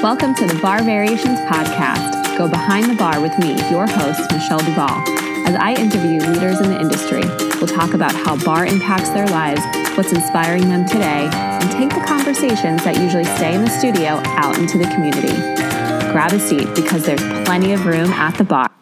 [0.00, 2.38] Welcome to the Barre Variations Podcast.
[2.38, 5.02] Go behind the barre with me, your host, Michelle Duval,
[5.44, 7.22] as I interview leaders in the industry.
[7.58, 9.60] We'll talk about how barre impacts their lives,
[9.96, 14.56] what's inspiring them today, and take the conversations that usually stay in the studio out
[14.56, 15.34] into the community.
[16.12, 18.77] Grab a seat because there's plenty of room at the barre.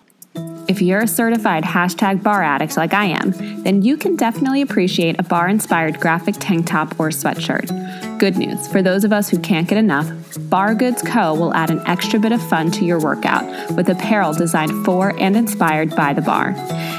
[0.68, 3.30] If you're a certified hashtag barre addict like I am,
[3.62, 8.18] then you can definitely appreciate a barre inspired graphic tank top or sweatshirt.
[8.18, 10.10] Good news for those of us who can't get enough,
[10.50, 11.34] Bar Goods Co.
[11.34, 13.44] will add an extra bit of fun to your workout
[13.76, 16.56] with apparel designed for and inspired by the barre.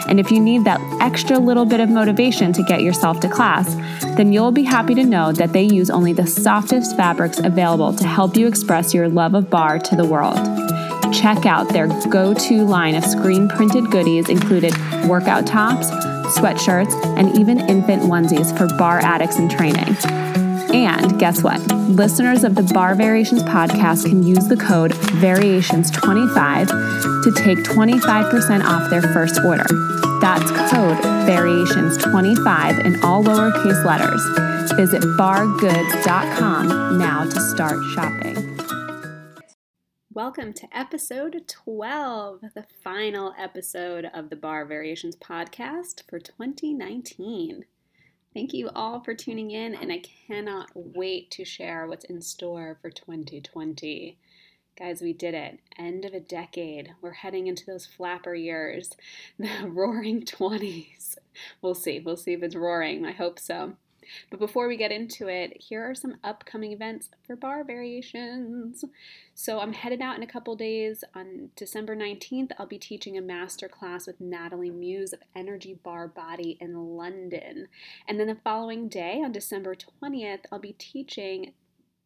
[0.07, 3.75] And if you need that extra little bit of motivation to get yourself to class,
[4.15, 8.07] then you'll be happy to know that they use only the softest fabrics available to
[8.07, 10.37] help you express your love of barre to the world.
[11.21, 14.71] Check out their go to line of screen printed goodies, included
[15.07, 15.89] workout tops,
[16.37, 19.97] sweatshirts, and even infant onesies for barre addicts in training.
[20.75, 21.59] And guess what?
[21.89, 28.87] Listeners of the Barre Variations podcast can use the code VARIATIONS25 to take 25% off
[28.91, 29.65] their first order.
[30.21, 34.21] That's code VARIATIONS25 in all lowercase letters.
[34.73, 38.56] Visit bargoods.com now to start shopping.
[40.17, 47.65] Welcome to episode 12, the final episode of the Barre Variations podcast for 2019.
[48.33, 52.79] Thank you all for tuning in, and I cannot wait to share what's in store
[52.81, 54.17] for 2020.
[54.75, 55.59] Guys, we did it.
[55.77, 56.95] End of a decade.
[56.99, 58.97] We're heading into those flapper years,
[59.37, 61.17] the roaring 20s.
[61.61, 61.99] We'll see.
[61.99, 63.05] We'll see if it's roaring.
[63.05, 63.73] I hope so.
[64.29, 68.83] But before we get into it, here are some upcoming events for barre variations.
[69.39, 71.03] So I'm headed out in a couple days.
[71.13, 76.07] On December 19th, I'll be teaching a master class with Natalie Muse of Energy Bar
[76.07, 77.67] Body in London.
[78.07, 81.53] And then the following day, on December 20th, I'll be teaching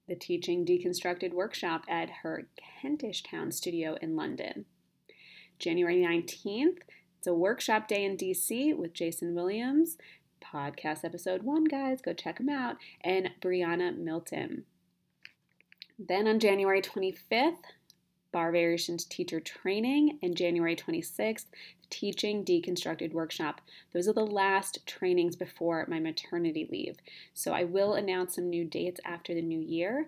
[0.09, 2.49] the Teaching Deconstructed workshop at her
[2.81, 4.65] Kentish Town studio in London.
[5.57, 6.79] January 19th,
[7.17, 9.97] it's a workshop day in DC with Jason Williams
[10.43, 12.01] podcast episode one, guys.
[12.01, 12.75] Go check them out.
[13.05, 14.65] And Brianna Milton.
[16.07, 17.57] Then on January 25th,
[18.31, 21.45] Barre Variations Teacher Training, and January 26th,
[21.91, 23.61] Teaching Deconstructed Workshop.
[23.93, 26.97] Those are the last trainings before my maternity leave.
[27.35, 30.07] So I will announce some new dates after the new year,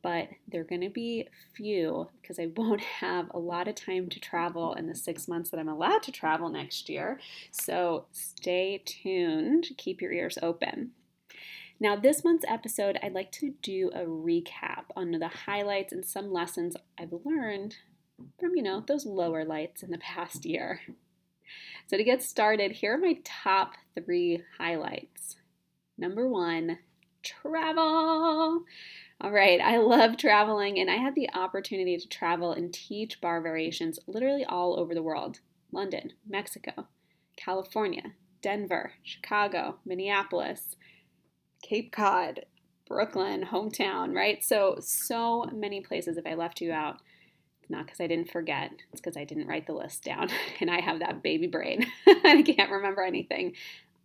[0.00, 4.20] but they're going to be few because I won't have a lot of time to
[4.20, 7.20] travel in the six months that I'm allowed to travel next year.
[7.50, 10.92] So stay tuned, keep your ears open.
[11.80, 16.32] Now, this month's episode, I'd like to do a recap on the highlights and some
[16.32, 17.76] lessons I've learned
[18.38, 20.80] from, you know, those lower lights in the past year.
[21.86, 25.36] So, to get started, here are my top three highlights.
[25.98, 26.78] Number one,
[27.22, 28.64] travel.
[29.20, 33.42] All right, I love traveling, and I had the opportunity to travel and teach barre
[33.42, 35.40] variations literally all over the world
[35.72, 36.88] London, Mexico,
[37.36, 40.76] California, Denver, Chicago, Minneapolis,
[41.64, 42.44] Cape Cod,
[42.86, 44.44] Brooklyn, hometown, right?
[44.44, 46.18] So, so many places.
[46.18, 47.00] If I left you out,
[47.70, 50.28] not because I didn't forget, it's because I didn't write the list down,
[50.60, 51.86] and I have that baby brain.
[52.06, 53.54] I can't remember anything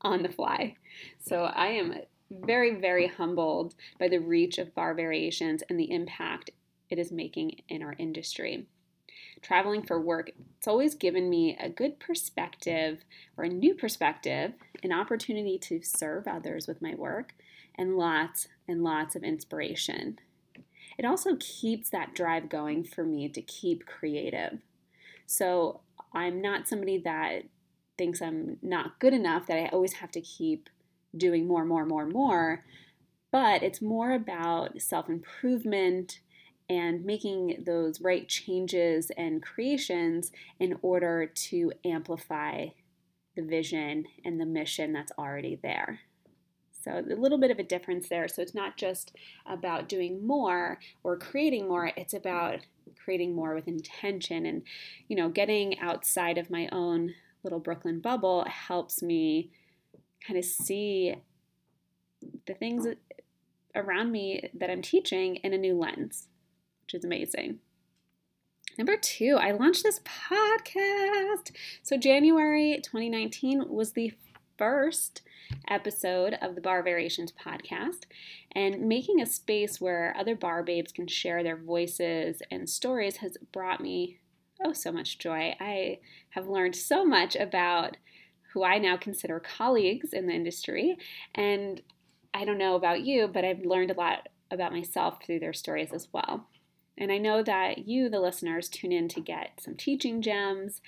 [0.02, 0.76] on the fly.
[1.20, 1.96] So, I am
[2.32, 6.52] very, very humbled by the reach of barre variations and the impact
[6.90, 8.68] it is making in our industry.
[9.42, 13.04] Traveling for work, it's always given me a good perspective
[13.36, 17.34] or a new perspective, an opportunity to serve others with my work,
[17.80, 20.20] and lots and lots of inspiration.
[20.98, 24.60] It also keeps that drive going for me to keep creative.
[25.26, 25.80] So
[26.14, 27.44] I'm not somebody that
[27.98, 30.70] thinks I'm not good enough, that I always have to keep
[31.16, 32.66] doing more, more, more, more.
[33.32, 36.20] But it's more about self improvement
[36.70, 42.68] and making those right changes and creations in order to amplify
[43.36, 46.02] the vision and the mission that's already there.
[46.90, 48.28] So, a little bit of a difference there.
[48.28, 52.60] So, it's not just about doing more or creating more, it's about
[53.04, 54.46] creating more with intention.
[54.46, 54.64] And,
[55.08, 57.14] you know, getting outside of my own
[57.44, 59.52] little Brooklyn bubble helps me
[60.26, 61.16] kind of see
[62.46, 62.88] the things
[63.76, 66.28] around me that I'm teaching in a new lens,
[66.84, 67.60] which is amazing.
[68.78, 71.52] Number two, I launched this podcast.
[71.84, 74.14] So, January 2019 was the
[74.60, 75.22] first
[75.68, 78.02] episode of the Barre Variations podcast,
[78.52, 83.38] and making a space where other barre babes can share their voices and stories has
[83.52, 84.20] brought me
[84.64, 85.56] oh so much joy.
[85.60, 86.00] I
[86.32, 87.98] have learned so much about
[88.54, 90.98] who I now consider colleagues in the industry.
[91.34, 91.82] And
[92.34, 95.94] I don't know about you, but I've learned a lot about myself through their stories
[95.94, 96.48] as well.
[96.98, 100.82] And I know that you, the listeners, tune in to get some teaching gems,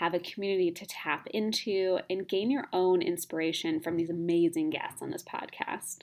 [0.00, 5.02] have a community to tap into, and gain your own inspiration from these amazing guests
[5.02, 5.98] on this podcast.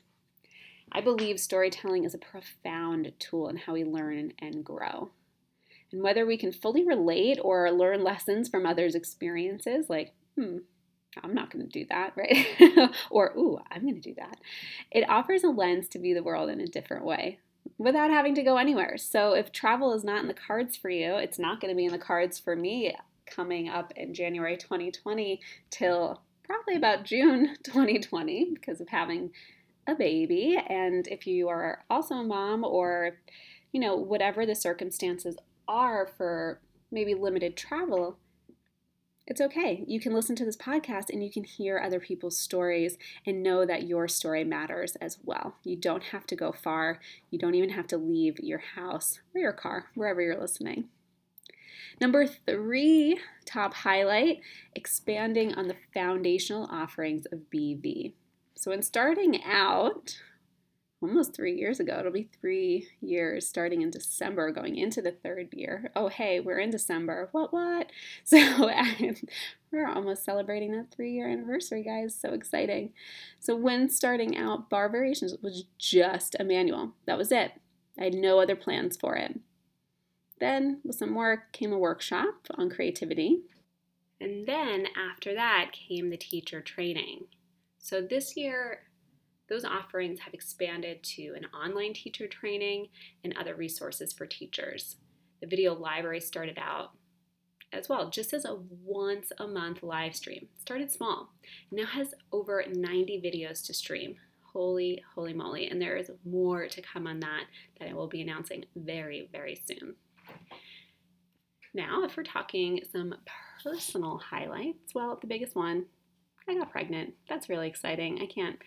[0.91, 5.09] I believe storytelling is a profound tool in how we learn and grow.
[5.91, 10.57] And whether we can fully relate or learn lessons from others' experiences, like, hmm,
[11.23, 12.91] I'm not going to do that, right?
[13.09, 14.37] or, ooh, I'm going to do that.
[14.91, 17.39] It offers a lens to view the world in a different way
[17.79, 18.95] without having to go anywhere.
[18.99, 21.85] So if travel is not in the cards for you, it's not going to be
[21.85, 22.95] in the cards for me
[23.27, 29.31] coming up in January 2020 till probably about June 2020 because of having
[29.87, 30.57] a baby.
[30.67, 33.17] And if you are also a mom or,
[33.71, 35.37] you know, whatever the circumstances
[35.67, 36.59] are for
[36.91, 38.17] maybe limited travel,
[39.27, 39.83] it's okay.
[39.85, 43.65] You can listen to this podcast and you can hear other people's stories and know
[43.65, 45.55] that your story matters as well.
[45.65, 47.01] You don't have to go far.
[47.29, 50.85] You don't even have to leave your house or your car, wherever you're listening.
[51.99, 54.41] Number three top highlight
[54.75, 58.13] expanding on the foundational offerings of BV.
[58.55, 60.17] So, in starting out,
[61.01, 61.97] almost three years ago.
[61.99, 65.91] It'll be three years starting in December, going into the third year.
[65.95, 67.29] Oh, hey, we're in December.
[67.31, 67.91] What, what?
[68.23, 68.71] So
[69.71, 72.15] we're almost celebrating that three year anniversary, guys.
[72.19, 72.93] So exciting.
[73.39, 76.93] So, when starting out, Barre Variations was just a manual.
[77.05, 77.53] That was it.
[77.99, 79.39] I had no other plans for it.
[80.39, 83.41] Then, with some work, came a workshop on creativity.
[84.19, 87.25] And then after that came the teacher training.
[87.77, 88.81] So this year,
[89.49, 92.87] those offerings have expanded to an online teacher training
[93.23, 94.97] and other resources for teachers.
[95.41, 96.91] The video library started out
[97.71, 100.47] as well, just as a once a month live stream.
[100.55, 101.33] It started small,
[101.71, 104.15] now has over 90 videos to stream.
[104.53, 105.67] Holy, holy moly.
[105.67, 107.45] And there is more to come on that
[107.79, 109.95] that I will be announcing very, very soon.
[111.73, 113.13] Now, if we're talking some
[113.63, 115.85] personal highlights, well, the biggest one,
[116.47, 117.13] I got pregnant.
[117.29, 118.19] That's really exciting.
[118.21, 118.57] I can't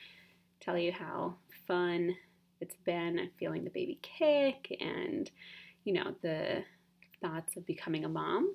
[0.60, 1.36] tell you how
[1.66, 2.14] fun
[2.60, 5.30] it's been feeling the baby kick and,
[5.84, 6.62] you know, the
[7.22, 8.54] thoughts of becoming a mom.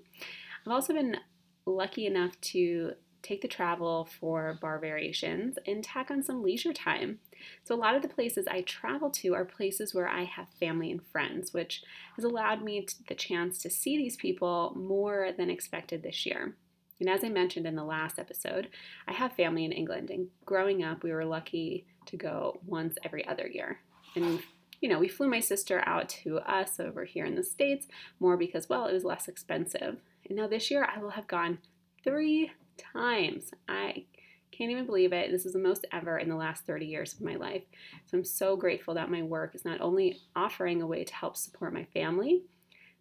[0.65, 1.17] I've also been
[1.65, 2.93] lucky enough to
[3.25, 7.19] take the travel for barre variations and tack on some leisure time.
[7.63, 10.91] So, a lot of the places I travel to are places where I have family
[10.91, 11.83] and friends, which
[12.15, 16.55] has allowed me the chance to see these people more than expected this year.
[16.99, 18.69] And as I mentioned in the last episode,
[19.07, 23.27] I have family in England, and growing up, we were lucky to go once every
[23.27, 23.79] other year.
[24.15, 24.39] And
[24.81, 27.87] you know, we flew my sister out to us over here in the States
[28.19, 29.97] more because, well, it was less expensive.
[30.27, 31.59] And now this year I will have gone
[32.03, 33.51] three times.
[33.67, 34.05] I
[34.51, 35.31] can't even believe it.
[35.31, 37.63] This is the most ever in the last 30 years of my life.
[38.05, 41.35] So I'm so grateful that my work is not only offering a way to help
[41.35, 42.43] support my family,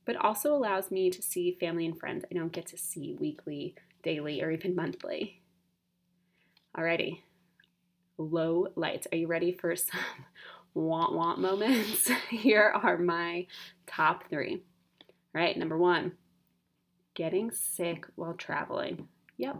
[0.04, 3.74] but also allows me to see family and friends I don't get to see weekly,
[4.02, 5.42] daily, or even monthly.
[6.76, 7.20] Alrighty,
[8.18, 9.06] low lights.
[9.12, 10.00] Are you ready for some
[10.74, 12.10] want want moments?
[12.30, 13.46] Here are my
[13.86, 14.62] top three.
[15.34, 16.12] All right, number one,
[17.14, 19.08] getting sick while traveling.
[19.36, 19.56] Yep,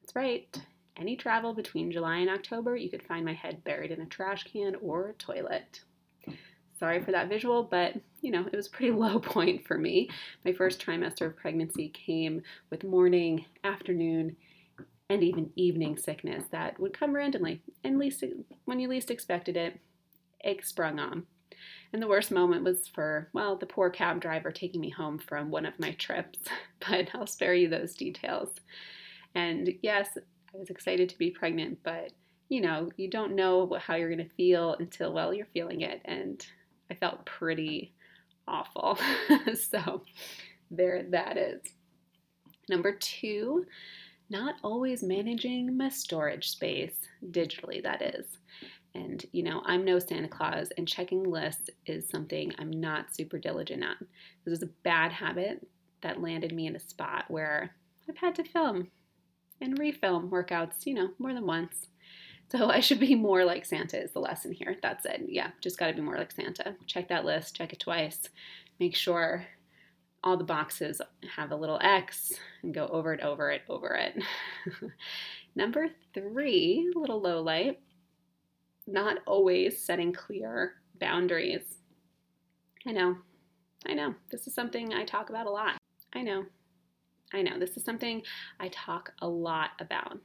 [0.00, 0.60] that's right.
[0.96, 4.44] Any travel between July and October, you could find my head buried in a trash
[4.44, 5.80] can or a toilet.
[6.78, 10.10] Sorry for that visual, but you know, it was pretty low point for me.
[10.44, 14.36] My first trimester of pregnancy came with morning, afternoon,
[15.08, 18.24] and even evening sickness that would come randomly, and least
[18.64, 19.78] when you least expected it,
[20.40, 21.26] it sprung on.
[21.92, 25.50] And the worst moment was for, well, the poor cab driver taking me home from
[25.50, 26.38] one of my trips,
[26.88, 28.50] but I'll spare you those details.
[29.34, 30.18] And yes,
[30.54, 32.12] I was excited to be pregnant, but
[32.48, 36.02] you know, you don't know how you're going to feel until, well, you're feeling it.
[36.04, 36.44] And
[36.90, 37.94] I felt pretty
[38.46, 38.98] awful.
[39.54, 40.02] so
[40.70, 41.62] there that is.
[42.68, 43.64] Number two,
[44.28, 46.96] not always managing my storage space,
[47.30, 48.26] digitally, that is.
[48.94, 53.38] And, you know, I'm no Santa Claus, and checking lists is something I'm not super
[53.38, 53.96] diligent at.
[54.44, 55.66] This is a bad habit
[56.02, 57.74] that landed me in a spot where
[58.08, 58.88] I've had to film
[59.60, 61.88] and refilm workouts, you know, more than once.
[62.50, 64.76] So I should be more like Santa, is the lesson here.
[64.82, 65.22] That's it.
[65.26, 66.74] Yeah, just got to be more like Santa.
[66.86, 68.28] Check that list, check it twice.
[68.78, 69.46] Make sure
[70.24, 71.00] all the boxes
[71.36, 74.22] have a little X and go over it, over it, over it.
[75.54, 77.80] Number three, little low light,
[78.86, 81.78] not always setting clear boundaries.
[82.86, 83.16] I know,
[83.86, 84.14] I know.
[84.30, 85.78] This is something I talk about a lot.
[86.12, 86.44] I know,
[87.32, 87.58] I know.
[87.58, 88.22] This is something
[88.60, 90.18] I talk a lot about.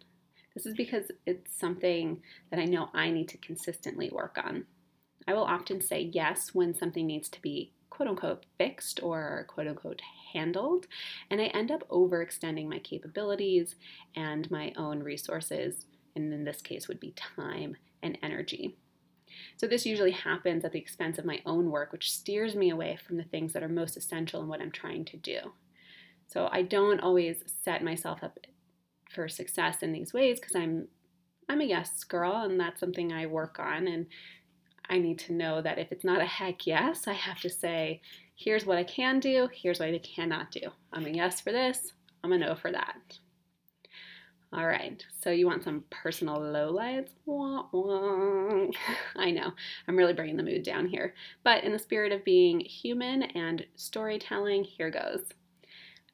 [0.53, 4.65] This is because it's something that I know I need to consistently work on.
[5.27, 9.67] I will often say yes when something needs to be quote unquote fixed or quote
[9.67, 10.01] unquote
[10.33, 10.87] handled,
[11.29, 13.75] and I end up overextending my capabilities
[14.15, 15.85] and my own resources,
[16.15, 18.77] and in this case would be time and energy.
[19.57, 22.97] So, this usually happens at the expense of my own work, which steers me away
[23.05, 25.39] from the things that are most essential in what I'm trying to do.
[26.27, 28.39] So, I don't always set myself up
[29.09, 30.87] for success in these ways because I'm
[31.49, 34.07] I'm a yes girl and that's something I work on and
[34.89, 38.01] I need to know that if it's not a heck yes, I have to say,
[38.35, 40.61] here's what I can do, here's what I cannot do.
[40.93, 43.19] I'm a yes for this, I'm a no for that.
[44.53, 47.09] All right, so you want some personal lowlights?
[49.17, 49.51] I know,
[49.87, 51.13] I'm really bringing the mood down here.
[51.43, 55.25] But in the spirit of being human and storytelling, here goes.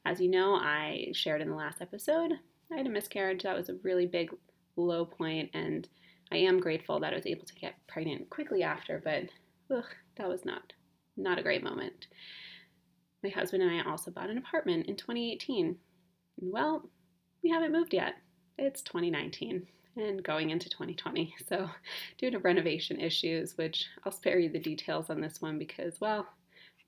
[0.05, 2.33] As you know, I shared in the last episode,
[2.71, 3.43] I had a miscarriage.
[3.43, 4.31] That was a really big
[4.75, 5.87] low point, and
[6.31, 9.25] I am grateful that I was able to get pregnant quickly after, but
[9.75, 9.85] ugh,
[10.17, 10.73] that was not
[11.15, 12.07] not a great moment.
[13.23, 15.77] My husband and I also bought an apartment in 2018.
[16.41, 16.89] And well,
[17.43, 18.15] we haven't moved yet.
[18.57, 21.35] It's 2019 and going into 2020.
[21.47, 21.69] So,
[22.17, 26.19] due to renovation issues, which I'll spare you the details on this one because, well,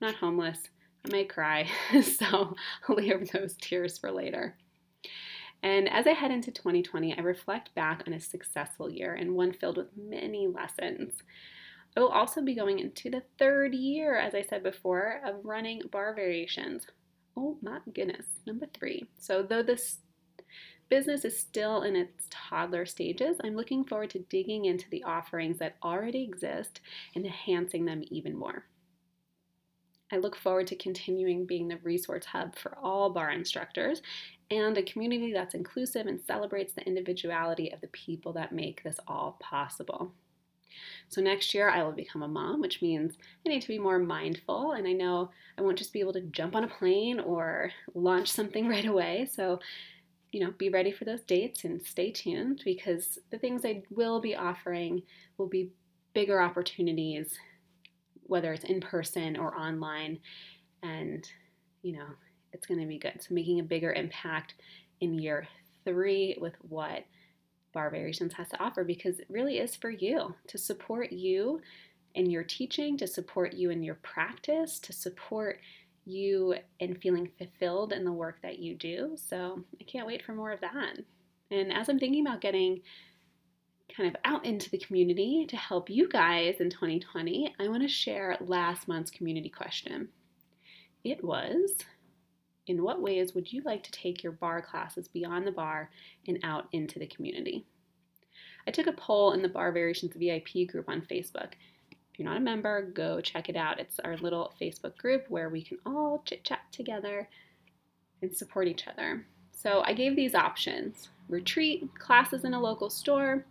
[0.00, 0.58] I'm not homeless.
[1.04, 1.68] I may cry,
[2.02, 2.56] so
[2.88, 4.56] I'll leave those tears for later.
[5.62, 9.52] And as I head into 2020, I reflect back on a successful year and one
[9.52, 11.14] filled with many lessons.
[11.96, 15.82] I will also be going into the third year, as I said before, of running
[15.90, 16.86] barre variations.
[17.36, 19.06] Oh my goodness, number three.
[19.18, 19.98] So, though this
[20.88, 25.58] business is still in its toddler stages, I'm looking forward to digging into the offerings
[25.58, 26.80] that already exist
[27.14, 28.64] and enhancing them even more.
[30.12, 34.02] I look forward to continuing being the resource hub for all barre instructors
[34.50, 39.00] and a community that's inclusive and celebrates the individuality of the people that make this
[39.08, 40.12] all possible.
[41.08, 43.98] So, next year I will become a mom, which means I need to be more
[43.98, 44.72] mindful.
[44.72, 48.30] And I know I won't just be able to jump on a plane or launch
[48.30, 49.28] something right away.
[49.32, 49.60] So,
[50.36, 54.20] you know, be ready for those dates and stay tuned because the things I will
[54.20, 55.02] be offering
[55.38, 55.70] will be
[56.12, 57.38] bigger opportunities,
[58.24, 60.18] whether it's in person or online.
[60.82, 61.26] And,
[61.80, 62.04] you know,
[62.52, 63.22] it's going to be good.
[63.22, 64.56] So, making a bigger impact
[65.00, 65.48] in year
[65.86, 67.06] three with what
[67.72, 71.62] Barre Variations has to offer because it really is for you to support you
[72.14, 75.60] in your teaching, to support you in your practice, to support
[76.06, 79.16] you and feeling fulfilled in the work that you do.
[79.16, 80.98] So, I can't wait for more of that.
[81.50, 82.80] And as I'm thinking about getting
[83.94, 87.88] kind of out into the community to help you guys in 2020, I want to
[87.88, 90.08] share last month's community question.
[91.04, 91.70] It was
[92.66, 95.88] in what ways would you like to take your barre classes beyond the barre
[96.26, 97.64] and out into the community?
[98.66, 101.52] I took a poll in the Barre Variations VIP group on Facebook.
[102.16, 103.78] If you're not a member, go check it out.
[103.78, 107.28] It's our little Facebook group where we can all chit chat together
[108.22, 109.26] and support each other.
[109.52, 113.44] So I gave these options retreat, classes in a local store,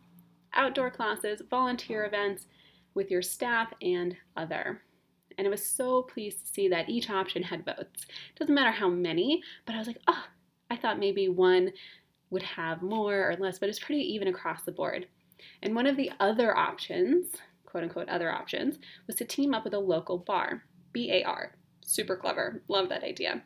[0.55, 2.47] outdoor classes, volunteer events
[2.95, 4.81] with your staff, and other
[5.37, 8.05] and I was so pleased to see that each option had votes.
[8.39, 10.23] Doesn't matter how many, but I was like, oh,
[10.71, 11.71] I thought maybe one
[12.29, 15.07] would have more or less, but it's pretty even across the board.
[15.61, 17.27] And one of the other options,
[17.75, 20.63] quote unquote, other options, was to team up with a local bar,
[20.93, 21.57] BAR.
[21.81, 22.61] Super clever.
[22.69, 23.43] Love that idea.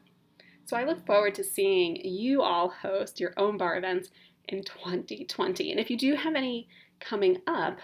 [0.66, 4.12] So I look forward to seeing you all host your own bar events
[4.48, 5.72] in 2020.
[5.72, 6.68] And if you do have any
[7.00, 7.80] coming up,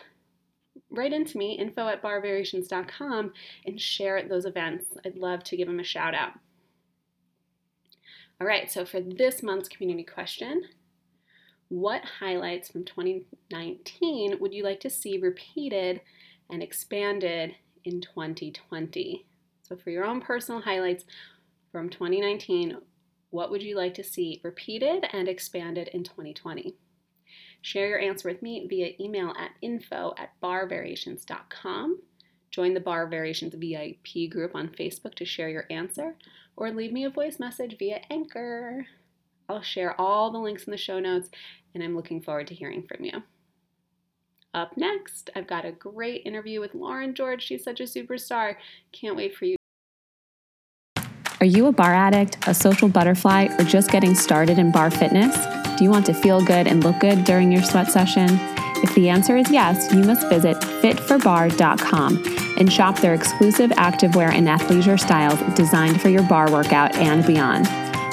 [0.92, 3.34] write into me, info at barvariations.com,
[3.66, 4.86] and share those events.
[5.04, 6.34] I'd love to give them a shout out.
[8.40, 10.62] All right, so for this month's community question,
[11.70, 16.02] what highlights from 2019 would you like to see repeated
[16.50, 19.26] and expanded in 2020?
[19.62, 21.06] So, for your own personal highlights
[21.72, 22.78] from 2019,
[23.30, 26.76] what would you like to see repeated and expanded in 2020?
[27.62, 32.00] Share your answer with me via email at info at barvariations.com.
[32.52, 36.16] Join the Barre Variations VIP group on Facebook to share your answer,
[36.56, 38.86] or leave me a voice message via Anchor.
[39.50, 41.30] I'll share all the links in the show notes,
[41.74, 43.24] and I'm looking forward to hearing from you.
[44.56, 47.44] Up next, I've got a great interview with Lauren George.
[47.44, 48.56] She's such a superstar.
[48.94, 49.58] Can't wait for you.
[51.42, 55.36] Are you a barre addict, a social butterfly, or just getting started in barre fitness?
[55.78, 58.30] Do you want to feel good and look good during your sweat session?
[58.82, 62.24] If the answer is yes, you must visit fitforbar.com
[62.58, 67.68] and shop their exclusive activewear and athleisure styles designed for your barre workout and beyond.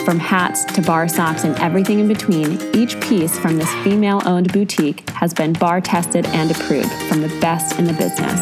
[0.05, 4.53] From hats to barre socks and everything in between, each piece from this female owned
[4.53, 8.41] boutique has been barre tested and approved from the best in the business.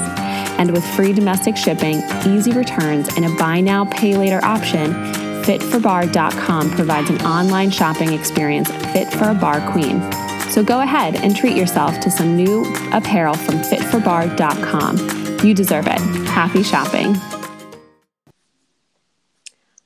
[0.59, 4.95] And with free domestic shipping, easy returns, and a buy now, pay later option,
[5.45, 10.01] fitforbar.com provides an online shopping experience fit for a barre queen.
[10.51, 15.47] So go ahead and treat yourself to some new apparel from fitforbar.com.
[15.47, 16.01] You deserve it.
[16.27, 17.17] Happy shopping.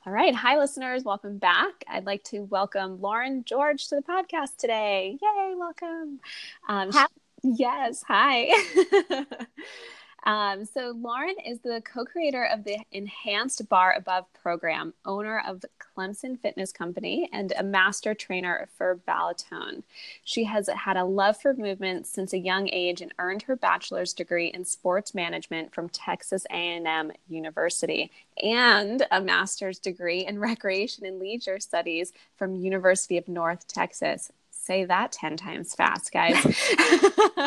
[0.06, 0.34] All right.
[0.34, 1.02] Hi, listeners.
[1.02, 1.82] Welcome back.
[1.88, 5.16] I'd like to welcome Lauren George to the podcast today.
[5.22, 5.54] Yay.
[5.56, 6.20] Welcome.
[6.68, 7.06] Um, hi.
[7.42, 8.04] Yes.
[8.06, 8.52] Hi.
[10.24, 15.64] Um, so, Lauren is the co creator of the Enhanced Bar Above program, owner of
[15.78, 19.82] Clemson Fitness Company, and a master trainer for Balletone.
[20.24, 24.14] She has had a love for movement since a young age and earned her bachelor's
[24.14, 28.10] degree in sports management from Texas A&M University
[28.42, 34.32] and a master's degree in recreation and leisure studies from University of North Texas
[34.64, 36.36] say that 10 times fast, guys.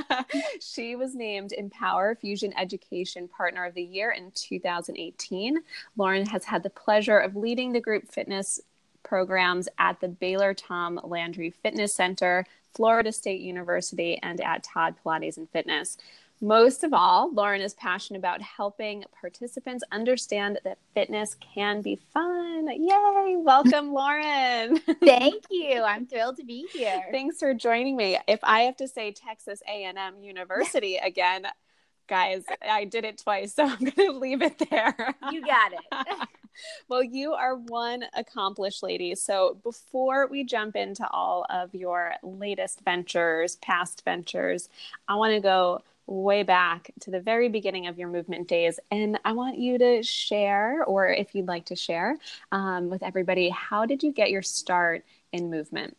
[0.60, 5.60] she was named Empower Fusion Education Partner of the Year in 2018.
[5.96, 8.60] Lauren has had the pleasure of leading the group fitness
[9.04, 15.38] programs at the Baylor Tom Landry Fitness Center, Florida State University, and at Todd Pilates
[15.38, 15.98] and Fitness.
[16.40, 22.68] Most of all, Lauren is passionate about helping participants understand that fitness can be fun.
[22.68, 23.36] Yay!
[23.38, 24.78] Welcome, Lauren.
[25.04, 25.82] Thank you.
[25.82, 27.06] I'm thrilled to be here.
[27.12, 28.20] Thanks for joining me.
[28.28, 31.48] If I have to say Texas A&M University again,
[32.08, 34.96] guys, I did it twice, so I'm going to leave it there.
[35.32, 36.28] You got it.
[36.88, 39.16] well, you are one accomplished lady.
[39.16, 44.70] So before we jump into all of your latest ventures, past ventures,
[45.08, 48.80] I want to go way back to the very beginning of your movement days.
[48.90, 52.18] And I want you to share, or if you'd like to share
[52.52, 55.98] um, with everybody, how did you get your start in movement?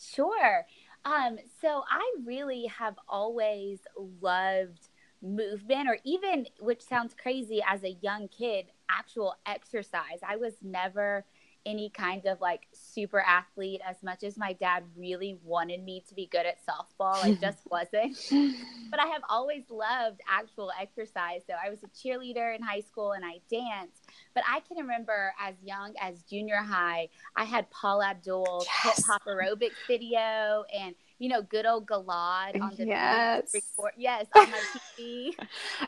[0.00, 0.64] Sure.
[1.04, 3.80] Um, so I really have always
[4.20, 4.88] loved
[5.20, 10.20] movement, or even, which sounds crazy as a young kid, actual exercise.
[10.26, 11.24] I was never
[11.66, 16.14] any kind of like super athlete as much as my dad really wanted me to
[16.14, 18.16] be good at softball i just wasn't
[18.90, 23.12] but i have always loved actual exercise so i was a cheerleader in high school
[23.12, 28.08] and i danced but i can remember as young as junior high i had paula
[28.08, 28.96] abdul's yes.
[28.96, 33.50] hip hop aerobics video and you know, good old Gilad on the yes,
[33.96, 34.60] yes, on my
[34.98, 35.32] TV.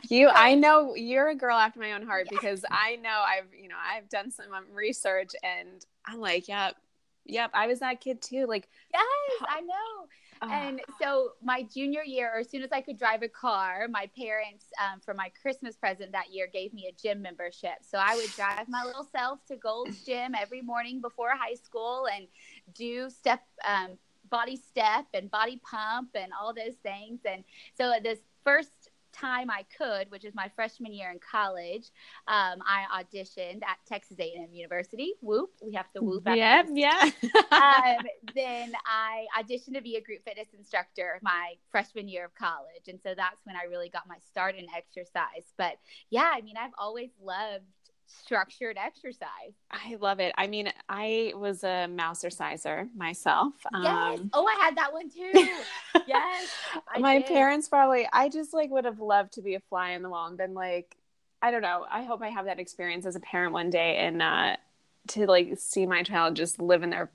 [0.08, 2.40] you, I know you're a girl after my own heart yes.
[2.40, 6.76] because I know I've, you know, I've done some um, research and I'm like, yep,
[7.26, 8.46] yep, I was that kid too.
[8.46, 9.02] Like, yes,
[9.46, 10.08] I know.
[10.40, 10.50] Oh.
[10.50, 14.08] And so my junior year, or as soon as I could drive a car, my
[14.18, 17.76] parents, um, for my Christmas present that year, gave me a gym membership.
[17.82, 22.06] So I would drive my little self to Gold's Gym every morning before high school
[22.14, 22.26] and
[22.74, 23.98] do step um,
[24.30, 27.20] body step and body pump and all those things.
[27.24, 27.44] And
[27.76, 31.90] so this first time I could, which is my freshman year in college,
[32.28, 35.14] um, I auditioned at Texas A&M University.
[35.20, 36.24] Whoop, we have to whoop.
[36.26, 37.10] Yep, yeah.
[37.50, 42.88] um, then I auditioned to be a group fitness instructor my freshman year of college,
[42.88, 45.52] and so that's when I really got my start in exercise.
[45.56, 45.78] But
[46.10, 47.64] yeah, I mean, I've always loved
[48.06, 49.54] structured exercise.
[49.70, 50.32] I love it.
[50.36, 53.54] I mean, I was a mouserciser myself.
[53.72, 54.20] Yes.
[54.20, 55.30] Um, oh, I had that one too.
[56.06, 56.48] yes.
[56.98, 57.26] My did.
[57.26, 60.26] parents probably, I just like would have loved to be a fly in the wall
[60.26, 60.96] and been like,
[61.42, 61.84] I don't know.
[61.90, 64.56] I hope I have that experience as a parent one day and uh,
[65.08, 67.10] to like see my child just living their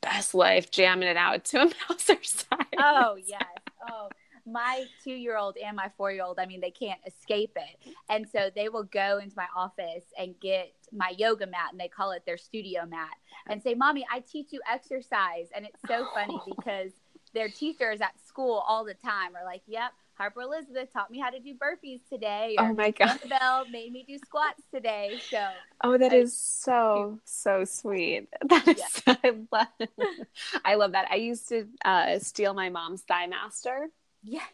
[0.00, 2.66] best life, jamming it out to a mouse mousercise.
[2.78, 3.42] Oh, yes.
[3.90, 4.08] Oh,
[4.52, 7.94] my two year old and my four year old, I mean, they can't escape it.
[8.08, 11.88] And so they will go into my office and get my yoga mat and they
[11.88, 13.14] call it their studio mat
[13.48, 15.48] and say, Mommy, I teach you exercise.
[15.54, 16.92] And it's so funny because
[17.34, 21.30] their teachers at school all the time are like, Yep, Harper Elizabeth taught me how
[21.30, 22.56] to do burpees today.
[22.58, 23.20] oh my god!
[23.22, 25.20] Annabelle made me do squats today.
[25.30, 25.46] So
[25.84, 28.26] oh, that is so so sweet.
[28.48, 29.14] That is yeah.
[29.22, 29.88] I love.
[30.64, 31.06] I love that.
[31.08, 33.90] I used to uh, steal my mom's thigh master
[34.22, 34.40] yeah.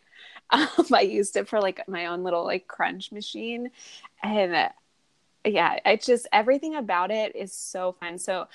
[0.50, 3.70] Um, I used it for like my own little like crunch machine.
[4.22, 4.68] And uh,
[5.44, 8.18] yeah, it's just everything about it is so fun.
[8.18, 8.46] So,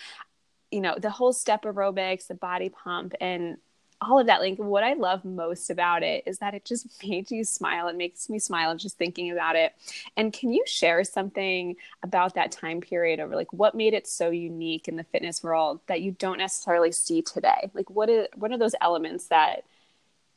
[0.71, 3.57] you know, the whole step aerobics, the body pump, and
[4.01, 4.39] all of that.
[4.39, 7.87] Like, what I love most about it is that it just made you smile.
[7.87, 9.73] It makes me smile just thinking about it.
[10.15, 14.29] And can you share something about that time period over like what made it so
[14.29, 17.71] unique in the fitness world that you don't necessarily see today?
[17.73, 19.63] Like, what is what are those elements that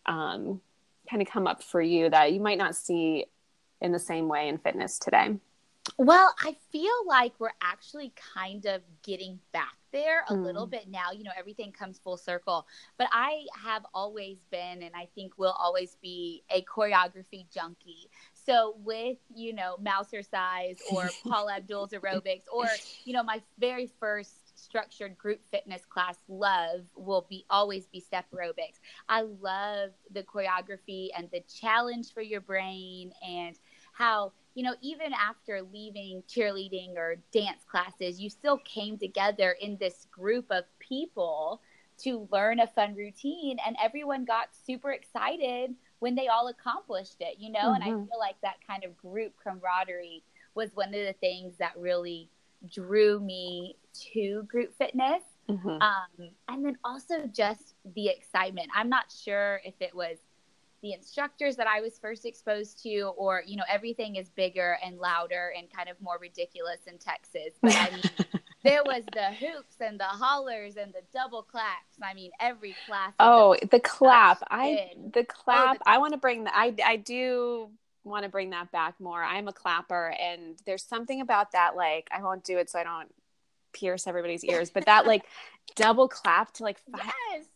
[0.06, 0.60] um,
[1.08, 3.26] kind of come up for you that you might not see
[3.80, 5.36] in the same way in fitness today?
[5.98, 10.42] Well, I feel like we're actually kind of getting back there a mm.
[10.42, 11.10] little bit now.
[11.12, 12.66] You know, everything comes full circle.
[12.98, 18.08] But I have always been, and I think will always be, a choreography junkie.
[18.32, 22.66] So with, you know, Mousercise or Paula Abdul's aerobics or,
[23.04, 28.26] you know, my very first structured group fitness class love will be always be step
[28.32, 28.78] aerobics.
[29.08, 33.58] I love the choreography and the challenge for your brain and
[33.92, 39.76] how you know even after leaving cheerleading or dance classes you still came together in
[39.78, 41.60] this group of people
[41.98, 47.36] to learn a fun routine and everyone got super excited when they all accomplished it
[47.38, 47.74] you know mm-hmm.
[47.74, 48.04] and i mm-hmm.
[48.04, 50.22] feel like that kind of group camaraderie
[50.54, 52.28] was one of the things that really
[52.68, 53.76] drew me
[54.12, 55.22] to group fitness.
[55.48, 55.68] Mm-hmm.
[55.68, 58.68] Um, and then also just the excitement.
[58.74, 60.18] I'm not sure if it was
[60.82, 64.98] the instructors that I was first exposed to, or, you know, everything is bigger and
[64.98, 67.54] louder and kind of more ridiculous in Texas.
[67.60, 68.02] But I mean,
[68.64, 71.96] there was the hoops and the hollers and the double claps.
[72.02, 73.12] I mean, every class.
[73.20, 74.42] Oh, the clap!
[74.50, 75.76] I the clap.
[75.76, 76.56] Oh, the I want to bring the.
[76.56, 77.70] I I do
[78.04, 79.22] want to bring that back more.
[79.22, 81.76] I'm a clapper, and there's something about that.
[81.76, 83.12] Like, I won't do it so I don't
[83.72, 85.24] pierce everybody's ears, but that like
[85.76, 87.12] double clap to like five.
[87.32, 87.46] Yes.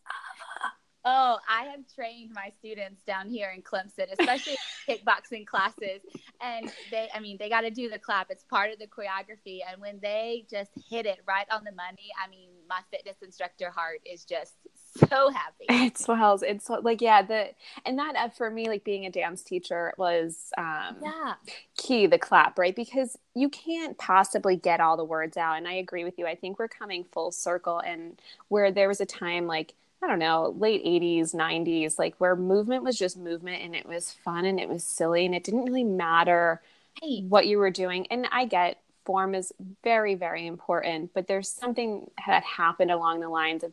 [1.09, 4.57] Oh, I have trained my students down here in Clemson, especially
[4.89, 6.01] kickboxing classes.
[6.43, 8.27] And they, I mean, they got to do the clap.
[8.29, 9.61] It's part of the choreography.
[9.71, 13.71] And when they just hit it right on the money, I mean, my fitness instructor
[13.71, 14.55] heart is just
[14.97, 15.67] so happy.
[15.69, 16.43] It swells.
[16.43, 17.51] It's like, yeah, the,
[17.85, 21.35] and that uh, for me, like being a dance teacher was um, yeah.
[21.77, 22.75] key, the clap, right?
[22.75, 25.57] Because you can't possibly get all the words out.
[25.57, 26.27] And I agree with you.
[26.27, 27.81] I think we're coming full circle.
[27.81, 32.37] And where there was a time like, I don't know, late 80s, 90s, like where
[32.37, 35.65] movement was just movement and it was fun and it was silly and it didn't
[35.65, 36.61] really matter
[37.03, 37.23] right.
[37.25, 38.07] what you were doing.
[38.11, 43.29] And I get form is very, very important, but there's something that happened along the
[43.29, 43.73] lines of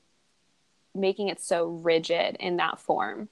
[0.95, 3.29] making it so rigid in that form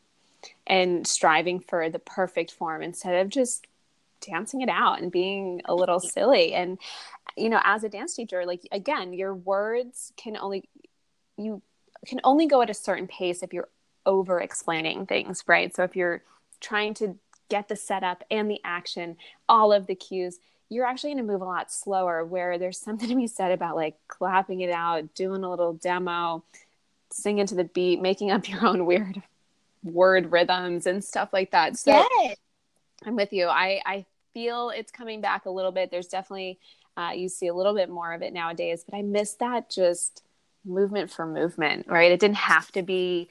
[0.65, 3.67] and striving for the perfect form instead of just
[4.21, 6.53] dancing it out and being a little silly.
[6.53, 6.77] And,
[7.35, 10.67] you know, as a dance teacher, like again, your words can only,
[11.37, 11.61] you
[12.05, 13.69] can only go at a certain pace if you're
[14.05, 15.75] over explaining things, right?
[15.75, 16.23] So if you're
[16.59, 17.17] trying to
[17.49, 19.17] get the setup and the action,
[19.49, 22.23] all of the cues, you're actually going to move a lot slower.
[22.23, 26.43] Where there's something to be said about like clapping it out, doing a little demo,
[27.13, 29.21] singing to the beat, making up your own weird
[29.83, 31.77] word rhythms and stuff like that.
[31.77, 32.37] So yes.
[33.05, 33.47] I'm with you.
[33.47, 35.91] I, I feel it's coming back a little bit.
[35.91, 36.59] There's definitely,
[36.97, 40.23] uh, you see a little bit more of it nowadays, but I miss that just
[40.63, 42.11] movement for movement, right?
[42.11, 43.29] It didn't have to be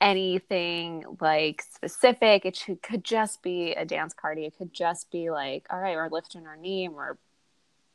[0.00, 2.44] anything like specific.
[2.44, 4.46] It should, could just be a dance party.
[4.46, 7.16] It could just be like, all right, we're lifting our knee and we're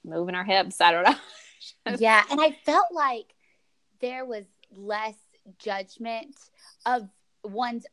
[0.05, 0.81] moving our hips.
[0.81, 1.95] I don't know.
[1.99, 2.23] yeah.
[2.29, 3.33] And I felt like
[4.01, 4.43] there was
[4.75, 5.15] less
[5.57, 6.35] judgment
[6.85, 7.09] of
[7.43, 7.85] one's.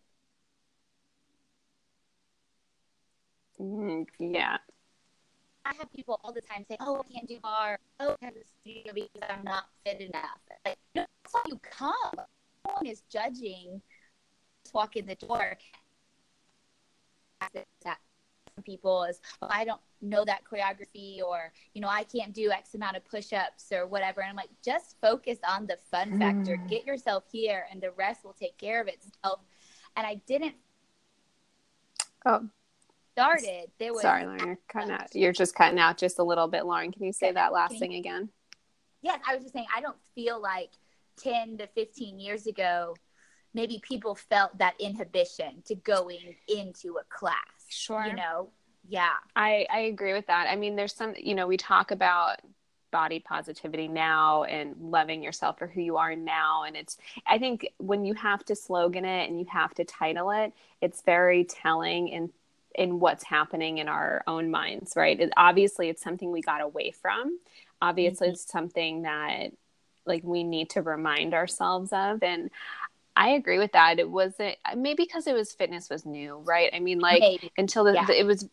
[3.61, 4.59] Mm, yeah.
[5.65, 7.79] I have people all the time say, "Oh, I can't do barre.
[8.01, 11.59] Oh, I have to studio because I'm not fit enough." Like, no, that's why you
[11.59, 12.27] come.
[12.67, 13.83] No one is judging.
[14.65, 15.59] Just walk in the door.
[17.41, 17.99] That
[18.63, 22.75] people is, oh, I don't know that choreography, or you know, I can't do X
[22.75, 24.21] amount of push-ups or whatever.
[24.21, 26.57] And I'm like, just focus on the fun factor.
[26.57, 26.69] Mm.
[26.69, 29.41] Get yourself here, and the rest will take care of itself.
[29.97, 30.55] And I didn't.
[32.27, 32.49] Oh,
[33.13, 34.03] started, there was.
[34.03, 35.15] Sorry, Lauren, you're cutting out.
[35.15, 36.93] You're just cutting out just a little bit, Lauren.
[36.93, 38.31] Can you say that last thing again?
[39.03, 40.71] Yes, I was just saying, I don't feel like
[41.23, 42.97] 10 to 15 years ago,
[43.55, 47.35] maybe people felt that inhibition to going into a class.
[47.71, 48.05] Sure.
[48.07, 48.51] You know?
[48.89, 49.15] Yeah.
[49.35, 50.49] I, I agree with that.
[50.51, 52.37] I mean, there's some, you know, we talk about
[52.91, 57.65] body positivity now and loving yourself for who you are now and it's i think
[57.77, 62.09] when you have to slogan it and you have to title it it's very telling
[62.09, 62.31] in,
[62.75, 65.19] in what's happening in our own minds, right?
[65.19, 67.39] It, obviously, it's something we got away from.
[67.83, 68.35] Obviously, mm-hmm.
[68.35, 69.53] it's something that
[70.07, 72.23] like we need to remind ourselves of.
[72.23, 72.51] And
[73.17, 73.99] I agree with that.
[73.99, 76.71] It wasn't uh, maybe because it was fitness was new, right?
[76.73, 77.53] I mean, like maybe.
[77.59, 78.07] until the, yeah.
[78.07, 78.49] the, it was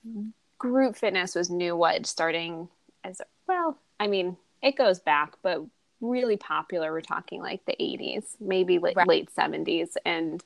[0.57, 1.75] group fitness was new.
[1.75, 2.67] What starting
[3.03, 3.77] as well?
[3.99, 5.63] I mean, it goes back, but
[6.01, 6.91] really popular.
[6.91, 9.07] We're talking like the 80s, maybe late, right.
[9.07, 10.43] late 70s, and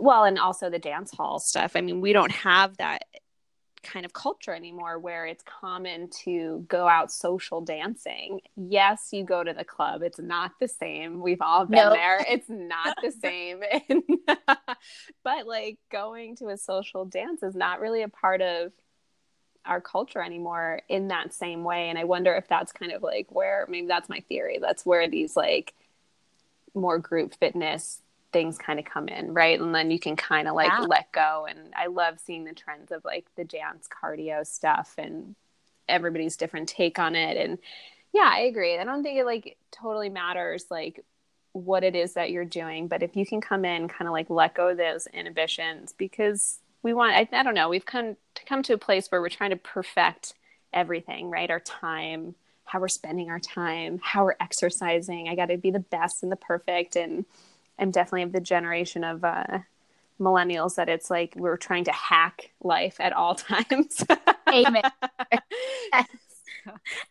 [0.00, 3.04] well and also the dance hall stuff i mean we don't have that
[3.82, 8.40] kind of culture anymore where it's common to go out social dancing.
[8.56, 10.02] Yes, you go to the club.
[10.02, 11.20] It's not the same.
[11.20, 11.94] We've all been nope.
[11.94, 12.24] there.
[12.28, 13.62] It's not the same.
[15.24, 18.72] but like going to a social dance is not really a part of
[19.64, 21.88] our culture anymore in that same way.
[21.88, 24.58] And I wonder if that's kind of like where maybe that's my theory.
[24.60, 25.74] That's where these like
[26.74, 29.60] more group fitness things kind of come in, right?
[29.60, 30.80] And then you can kind of like Yeah.
[30.80, 31.46] let go.
[31.48, 35.34] And I love seeing the trends of like the dance cardio stuff and
[35.88, 37.36] everybody's different take on it.
[37.36, 37.58] And
[38.12, 38.78] yeah, I agree.
[38.78, 41.04] I don't think it like totally matters like
[41.52, 44.30] what it is that you're doing, but if you can come in, kind of like
[44.30, 48.44] let go of those inhibitions because we want, I, I don't know, we've come to
[48.44, 50.34] come to a place where we're trying to perfect
[50.72, 51.50] everything, right?
[51.50, 55.28] Our time, how we're spending our time, how we're exercising.
[55.28, 56.96] I got to be the best and the perfect.
[56.96, 57.24] And
[57.80, 59.60] I'm definitely of the generation of uh,
[60.20, 64.04] millennials that it's like we're trying to hack life at all times.
[64.48, 64.82] Amen.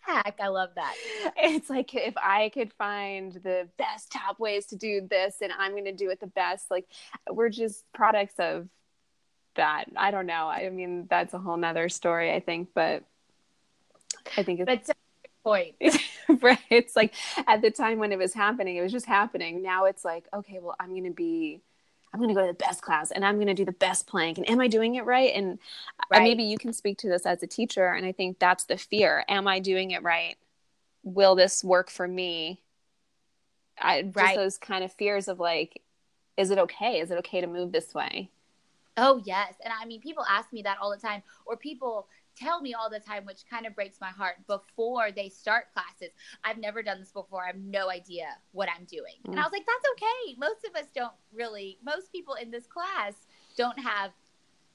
[0.02, 0.94] Heck, I love that.
[1.38, 5.72] it's like if I could find the best top ways to do this and I'm
[5.72, 6.86] going to do it the best, like
[7.30, 8.68] we're just products of
[9.56, 9.86] that.
[9.96, 10.48] I don't know.
[10.48, 13.04] I mean, that's a whole nother story, I think, but
[14.38, 15.76] I think it's But to your point,
[16.42, 16.60] right.
[16.70, 17.14] It's like
[17.48, 19.62] at the time when it was happening, it was just happening.
[19.62, 21.62] Now it's like, okay, well, I'm going to be,
[22.14, 24.08] I'm going to go to the best class and I'm going to do the best
[24.08, 24.38] plank.
[24.38, 25.34] And am I doing it right?
[25.36, 25.60] And
[26.00, 26.22] uh, Right.
[26.22, 27.88] maybe you can speak to this as a teacher.
[27.94, 29.26] And I think that's the fear.
[29.30, 30.38] Am I doing it right?
[31.04, 32.62] Will this work for me?
[33.82, 34.36] I, just Right.
[34.36, 35.82] those kind of fears of like,
[36.38, 37.00] is it okay?
[37.00, 38.32] Is it okay to move this way?
[38.98, 39.54] Oh, yes.
[39.64, 42.08] And I mean, people ask me that all the time, or people
[42.40, 46.14] tell me all the time, which kind of breaks my heart before they start classes.
[46.44, 47.44] I've never done this before.
[47.44, 49.16] I have no idea what I'm doing.
[49.26, 50.36] And I was like, that's okay.
[50.38, 53.14] Most of us don't really, most people in this class
[53.58, 54.12] don't have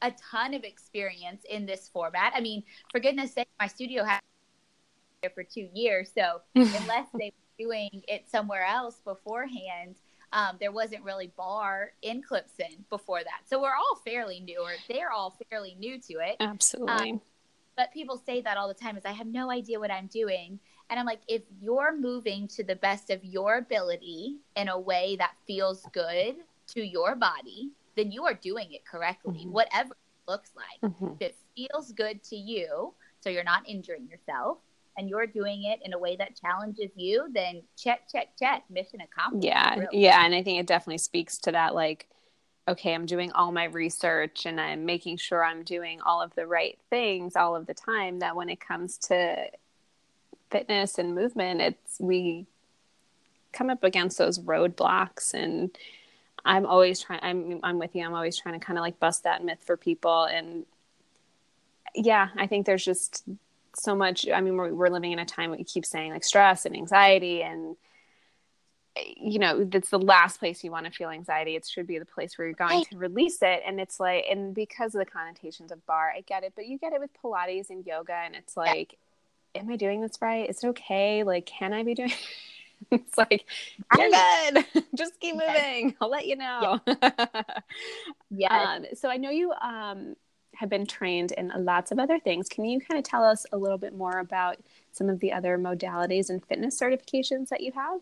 [0.03, 2.33] a ton of experience in this format.
[2.37, 6.11] I mean, for goodness sake, my studio has been here for two years.
[6.15, 9.97] So unless they were doing it somewhere else beforehand,
[10.33, 13.43] um, there wasn't really barre in Clemson before that.
[13.49, 16.37] So we're all fairly new, or they're all fairly new to it.
[16.41, 17.21] Absolutely.
[17.77, 20.61] But people say that all the time is I have no idea what I'm doing.
[20.91, 25.17] And I'm like, if you're moving to the best of your ability in a way
[25.17, 26.37] that feels good
[26.69, 29.51] to your body, then you are doing it correctly, Mhm.
[29.51, 31.17] whatever it looks like Mhm.
[31.21, 34.59] if it feels good to you, so you're not injuring yourself,
[34.97, 39.01] and you're doing it in a way that challenges you, then check, check, check, mission
[39.01, 39.45] accomplished.
[39.47, 40.03] Yeah, really.
[40.05, 42.09] yeah, and I think it definitely speaks to that like
[42.67, 46.47] okay, I'm doing all my research and I'm making sure I'm doing all of the
[46.47, 49.49] right things all of the time that when it comes to
[50.51, 52.47] fitness and movement, it's we
[53.53, 55.77] come up against those roadblocks and
[56.45, 58.05] I'm always trying I'm I'm with you.
[58.05, 60.65] I'm always trying to kind of like bust that myth for people and
[61.95, 63.25] yeah, I think there's just
[63.77, 66.25] so much I mean we're we're living in a time where we keep saying like
[66.25, 67.77] stress and anxiety and
[69.17, 71.57] you know that's the last place you want to feel anxiety.
[71.57, 72.91] It should be the place where you're going Right.
[72.91, 73.63] to release it.
[73.67, 76.53] And it's like and because of the connotations of barre i get it.
[76.55, 78.97] But you get it with pilates and yoga and it's like
[79.55, 80.49] am i doing this right?
[80.49, 81.25] Is it okay?
[81.25, 82.13] Like can i be doing
[82.93, 83.45] it's like
[83.99, 84.85] you're good.
[84.95, 85.49] Just keep Yes.
[85.49, 85.97] moving.
[86.01, 86.81] I'll let you know.
[88.31, 88.51] Yes.
[88.51, 90.17] um, so i know you um,
[90.55, 92.49] have been trained in lots of other things.
[92.49, 94.57] Can you kind of tell us a little bit more about
[94.93, 98.01] some of the other modalities and fitness certifications that you have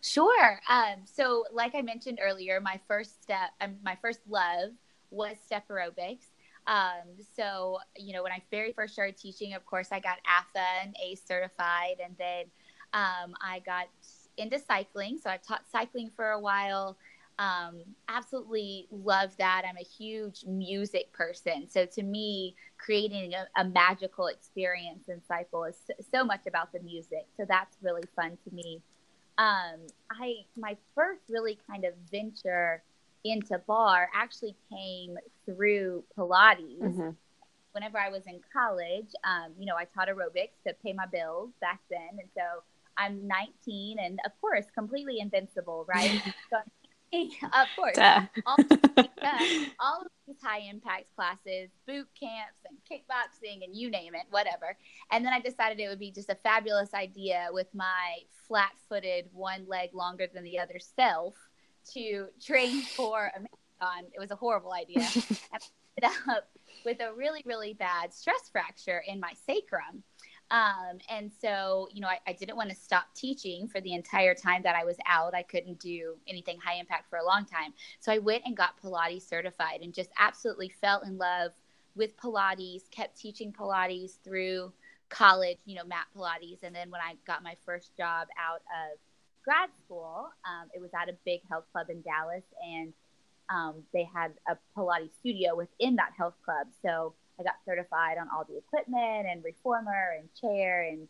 [0.00, 0.60] Sure.
[0.68, 4.70] Um, so, like I mentioned earlier, my first step, um, my first love
[5.10, 6.26] was step aerobics.
[6.66, 7.02] Um,
[7.36, 10.96] so, you know, when I very first started teaching, of course, I got AFA and
[11.04, 12.44] A certified, and then
[12.92, 13.86] um, I got
[14.36, 15.18] into cycling.
[15.18, 16.96] So, I've taught cycling for a while.
[17.38, 19.64] Um, absolutely love that.
[19.68, 21.66] I'm a huge music person.
[21.68, 25.76] So, to me, creating a, a magical experience in cycle is
[26.10, 27.26] so much about the music.
[27.36, 28.82] So, that's really fun to me
[29.38, 32.82] um, I my first really kind of venture
[33.24, 35.16] into barre actually came
[35.46, 36.80] through Pilates.
[36.80, 37.10] Mm-hmm.
[37.72, 41.50] Whenever I was in college, um, you know, I taught aerobics to pay my bills
[41.60, 42.62] back then, and so
[42.96, 46.22] I'm 19, and of course, completely invincible, right?
[46.50, 46.58] so,
[47.42, 48.56] of course, all,
[49.80, 54.76] all of these high impact classes, boot camps and kickboxing and you name it, whatever.
[55.10, 59.26] And then I decided it would be just a fabulous idea with my flat footed,
[59.32, 61.34] one leg longer than the other self
[61.92, 64.10] to train for a marathon.
[64.12, 65.02] It was a horrible idea.
[65.52, 65.58] I
[66.02, 66.48] ended up
[66.84, 70.02] with a really, really bad stress fracture in my sacrum.
[70.50, 74.34] Um, and so, you know, I, I didn't want to stop teaching for the entire
[74.34, 75.34] time that I was out.
[75.34, 77.72] I couldn't do anything high impact for a long time.
[78.00, 81.52] So I went and got Pilates certified and just absolutely fell in love
[81.96, 84.72] with Pilates, kept teaching Pilates through
[85.08, 86.62] college, you know, mat Pilates.
[86.62, 88.98] And then when I got my first job out of
[89.44, 92.44] grad school, um, it was at a big health club in Dallas.
[92.64, 92.92] And
[93.50, 96.68] um, they had a Pilates studio within that health club.
[96.82, 101.08] So I got certified on all the equipment and reformer and chair and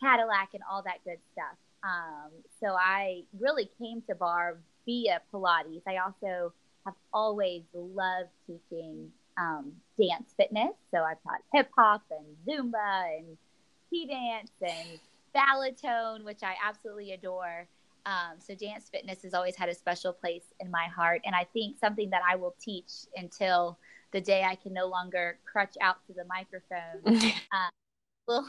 [0.00, 1.56] Cadillac and all that good stuff.
[1.82, 5.82] Um, so I really came to barre via Pilates.
[5.86, 6.52] I also
[6.84, 10.72] have always loved teaching um, dance fitness.
[10.90, 13.36] So I've taught hip hop and Zumba and
[13.90, 14.98] T dance and
[15.34, 17.66] Balletone, which I absolutely adore.
[18.06, 21.44] Um, so dance fitness has always had a special place in my heart, and I
[21.54, 23.78] think something that I will teach until
[24.14, 27.16] the day I can no longer crutch out to the microphone
[27.52, 27.68] uh,
[28.26, 28.46] will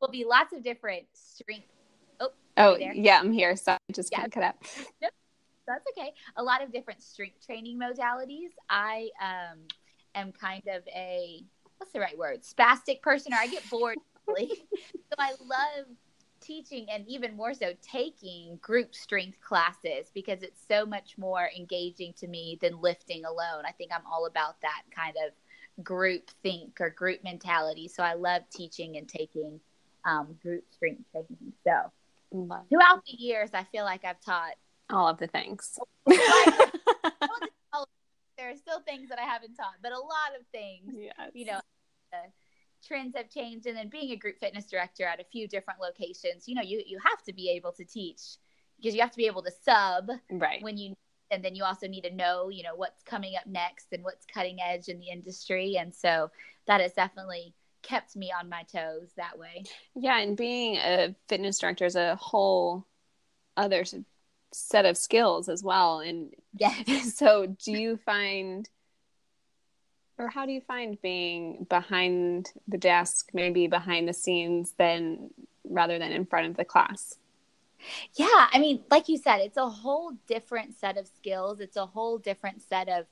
[0.00, 1.68] will be lots of different strength.
[2.18, 3.56] Oh, oh yeah, I'm here.
[3.56, 4.26] So I just yeah.
[4.26, 4.62] cut up.
[5.00, 5.12] Nope,
[5.66, 6.12] that's okay.
[6.36, 8.50] A lot of different strength training modalities.
[8.68, 9.60] I um,
[10.14, 11.44] am kind of a
[11.78, 12.42] what's the right word?
[12.42, 13.96] Spastic person, or I get bored.
[14.28, 15.86] so I love
[16.50, 22.12] teaching and even more so taking group strength classes because it's so much more engaging
[22.14, 23.62] to me than lifting alone.
[23.64, 27.86] I think I'm all about that kind of group think or group mentality.
[27.86, 29.60] So I love teaching and taking
[30.04, 31.52] um, group strength training.
[31.64, 31.92] So
[32.68, 34.54] throughout the years, I feel like I've taught
[34.90, 35.78] all of the things.
[36.06, 36.18] there
[38.50, 41.30] are still things that I haven't taught, but a lot of things, yes.
[41.32, 41.60] you know,
[42.86, 46.48] trends have changed and then being a group fitness director at a few different locations
[46.48, 48.36] you know you you have to be able to teach
[48.78, 50.62] because you have to be able to sub right.
[50.62, 50.94] when you
[51.30, 54.26] and then you also need to know you know what's coming up next and what's
[54.26, 56.30] cutting edge in the industry and so
[56.66, 59.64] that has definitely kept me on my toes that way.
[59.94, 62.86] Yeah and being a fitness director is a whole
[63.56, 63.84] other
[64.52, 68.68] set of skills as well and yeah so do you find
[70.20, 75.30] or how do you find being behind the desk maybe behind the scenes than
[75.64, 77.16] rather than in front of the class?
[78.14, 81.60] Yeah i mean like you said it's a whole different set of skills.
[81.60, 83.06] It's a whole different set of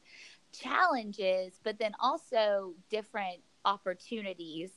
[0.53, 4.71] challenges but then also different opportunities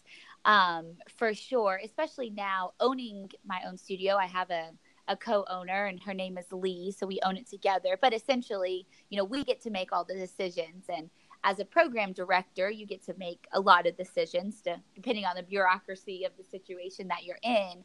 [0.46, 4.16] um, for sure especially now owning my own studio.
[4.16, 4.72] I have a
[5.08, 7.98] a co-owner and her name is Lee so we own it together.
[8.00, 11.10] But essentially you know we get to make all the decisions and
[11.44, 15.36] as a program director, you get to make a lot of decisions to, depending on
[15.36, 17.84] the bureaucracy of the situation that you're in.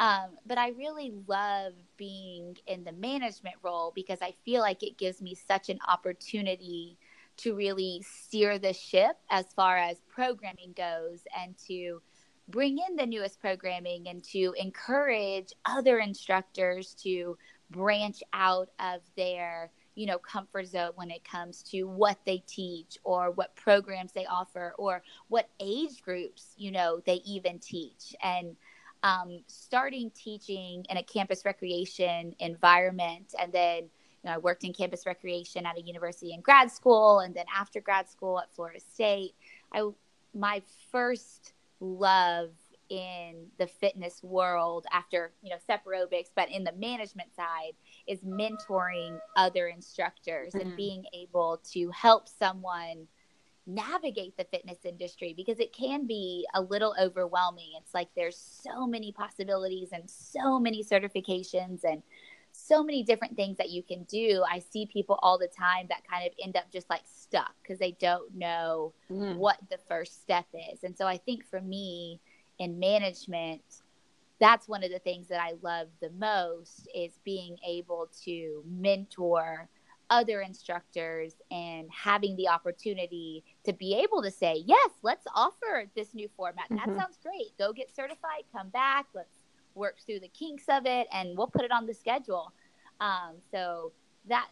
[0.00, 4.98] Um, but I really love being in the management role because I feel like it
[4.98, 6.98] gives me such an opportunity
[7.38, 12.00] to really steer the ship as far as programming goes and to
[12.48, 17.36] bring in the newest programming and to encourage other instructors to
[17.70, 22.98] branch out of their you know comfort zone when it comes to what they teach
[23.04, 28.56] or what programs they offer or what age groups you know they even teach and
[29.04, 33.88] um, starting teaching in a campus recreation environment and then
[34.22, 37.46] you know, I worked in campus recreation at a university in grad school and then
[37.54, 39.34] after grad school at Florida State.
[39.72, 39.88] I
[40.34, 42.50] my first love
[42.88, 47.72] in the fitness world after you know step aerobics but in the management side
[48.06, 50.68] is mentoring other instructors mm-hmm.
[50.68, 53.06] and being able to help someone
[53.66, 58.88] navigate the fitness industry because it can be a little overwhelming it's like there's so
[58.88, 62.02] many possibilities and so many certifications and
[62.50, 66.02] so many different things that you can do i see people all the time that
[66.10, 69.36] kind of end up just like stuck because they don't know mm.
[69.36, 72.20] what the first step is and so i think for me
[72.62, 73.81] in management,
[74.42, 79.68] that's one of the things that I love the most is being able to mentor
[80.10, 86.12] other instructors and having the opportunity to be able to say, yes, let's offer this
[86.12, 86.64] new format.
[86.64, 86.90] Mm-hmm.
[86.90, 87.56] That sounds great.
[87.56, 89.44] Go get certified, come back, let's
[89.76, 92.52] work through the kinks of it, and we'll put it on the schedule.
[93.00, 93.92] Um, so
[94.28, 94.48] that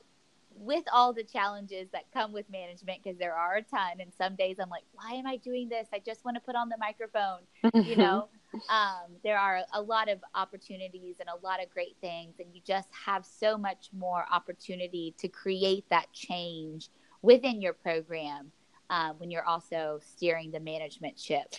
[0.55, 4.37] with all the challenges that come with management because there are a ton and some
[4.37, 5.89] days i'm like why am i doing this?
[5.93, 7.41] I just want to put on the microphone
[7.85, 8.29] you know?
[8.69, 12.61] Um, there are a lot of opportunities and a lot of great things and you
[12.67, 16.89] just have so much more opportunity to create that change
[17.23, 18.51] within your program
[18.91, 21.55] uh, when you're also steering the management ship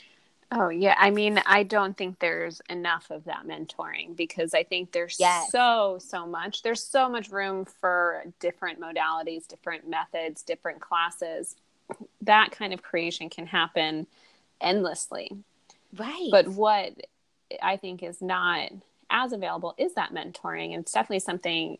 [0.54, 0.96] Oh, yeah.
[1.00, 5.50] I mean, I don't think there's enough of that mentoring because I think there's yes.
[5.50, 6.62] so, so much.
[6.62, 11.56] There's so much room for different modalities, different methods, different classes.
[12.22, 14.08] That kind of creation can happen
[14.60, 15.32] endlessly.
[15.98, 16.28] Right.
[16.30, 16.96] But what
[17.62, 18.72] I think is not
[19.10, 20.74] as available is that mentoring.
[20.74, 21.78] And it's definitely something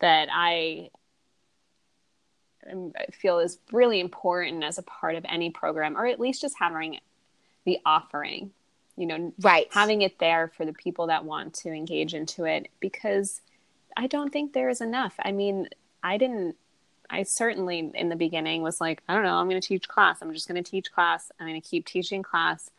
[0.00, 0.90] that I
[3.12, 6.98] feel is really important as a part of any program, or at least just having
[7.64, 8.50] the offering
[8.96, 12.68] you know right having it there for the people that want to engage into it
[12.80, 13.40] because
[13.96, 15.68] i don't think there is enough i mean
[16.02, 16.56] i didn't
[17.10, 20.18] i certainly in the beginning was like i don't know i'm going to teach class
[20.22, 22.70] i'm just going to teach class i'm going to keep teaching class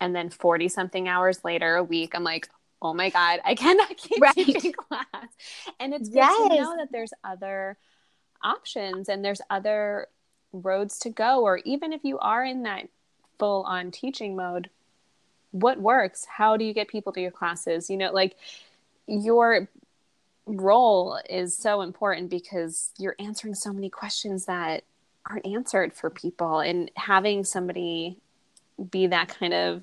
[0.00, 2.48] and then 40 something hours later a week i'm like
[2.82, 4.34] oh my God, I cannot keep right.
[4.34, 5.28] teaching class.
[5.80, 6.34] And it's yes.
[6.36, 7.76] good to know that there's other
[8.42, 10.08] options and there's other
[10.52, 11.42] roads to go.
[11.42, 12.88] Or even if you are in that
[13.38, 14.70] full on teaching mode,
[15.50, 16.24] what works?
[16.24, 17.88] How do you get people to your classes?
[17.88, 18.36] You know, like
[19.06, 19.68] your
[20.46, 24.84] role is so important because you're answering so many questions that
[25.28, 28.16] aren't answered for people and having somebody
[28.90, 29.82] be that kind of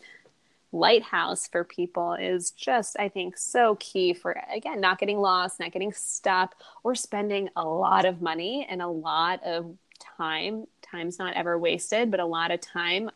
[0.71, 5.71] lighthouse for people is just i think so key for again not getting lost not
[5.71, 9.73] getting stuck or spending a lot of money and a lot of
[10.17, 13.09] time time's not ever wasted but a lot of time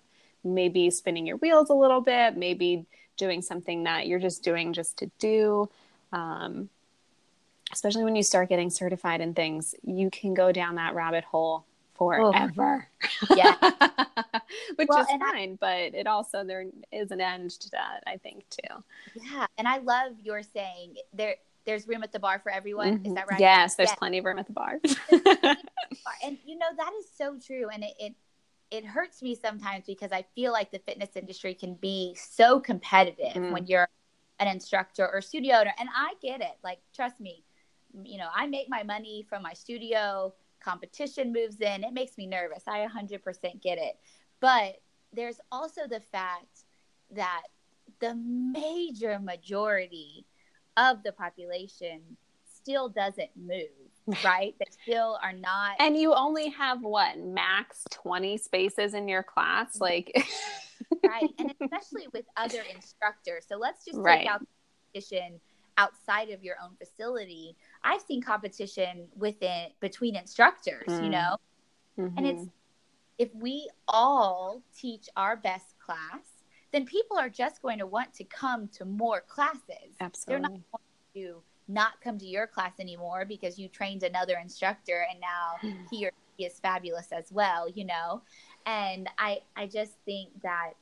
[0.43, 2.85] maybe spinning your wheels a little bit maybe
[3.17, 5.69] doing something that you're just doing just to do
[6.11, 6.69] um,
[7.71, 11.65] especially when you start getting certified in things you can go down that rabbit hole
[11.99, 12.87] forever.
[13.35, 13.55] Yeah.
[14.75, 18.17] Which well, is fine, I, but it also there is an end to that, I
[18.17, 18.83] think too.
[19.15, 19.45] Yeah.
[19.57, 21.35] And I love your saying there
[21.65, 22.99] there's room at the barre for everyone.
[22.99, 23.05] Mm-hmm.
[23.07, 23.39] Is that right?
[23.39, 23.99] Yes, there's yes.
[23.99, 24.79] plenty of room at the barre.
[26.23, 27.67] and you know, that is so true.
[27.69, 28.15] And it, it
[28.71, 33.33] it hurts me sometimes because I feel like the fitness industry can be so competitive
[33.33, 33.51] mm.
[33.51, 33.87] when you're
[34.39, 35.73] an instructor or studio owner.
[35.79, 36.57] And I get it.
[36.63, 37.43] Like, trust me,
[38.03, 42.27] you know, I make my money from my studio competition moves in, it makes me
[42.27, 42.63] nervous.
[42.67, 43.97] I 100% get it.
[44.39, 44.81] But
[45.13, 46.65] there's also the fact
[47.11, 47.43] that
[47.99, 50.25] the major majority
[50.77, 52.01] of the population
[52.53, 53.88] still doesn't move,
[54.23, 54.55] right?
[54.59, 55.75] they still are not.
[55.79, 59.79] And you only have what, max 20 spaces in your class?
[59.79, 60.11] Like,
[61.05, 61.29] right.
[61.37, 63.45] And especially with other instructors.
[63.47, 64.27] So let's just take right.
[64.27, 64.41] out
[64.93, 65.39] competition
[65.77, 71.03] outside of your own facility i've seen competition within between instructors mm.
[71.03, 71.37] you know
[71.97, 72.17] mm-hmm.
[72.17, 72.49] and it's mm-hmm.
[73.17, 78.23] if we all teach our best class then people are just going to want to
[78.25, 80.83] come to more classes absolutely they're not going
[81.13, 86.05] to not come to your class anymore because you trained another instructor and now he
[86.05, 88.21] or she is fabulous as well you know
[88.65, 90.73] and i i just think that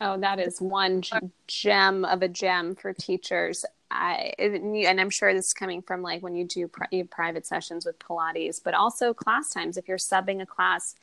[0.00, 1.02] Oh, that is one
[1.46, 3.64] gem of a gem for teachers.
[3.88, 7.86] I and I'm sure this is coming from like when you do pri- private sessions
[7.86, 9.76] with Pilates, but also class times.
[9.76, 10.96] If you're subbing a class,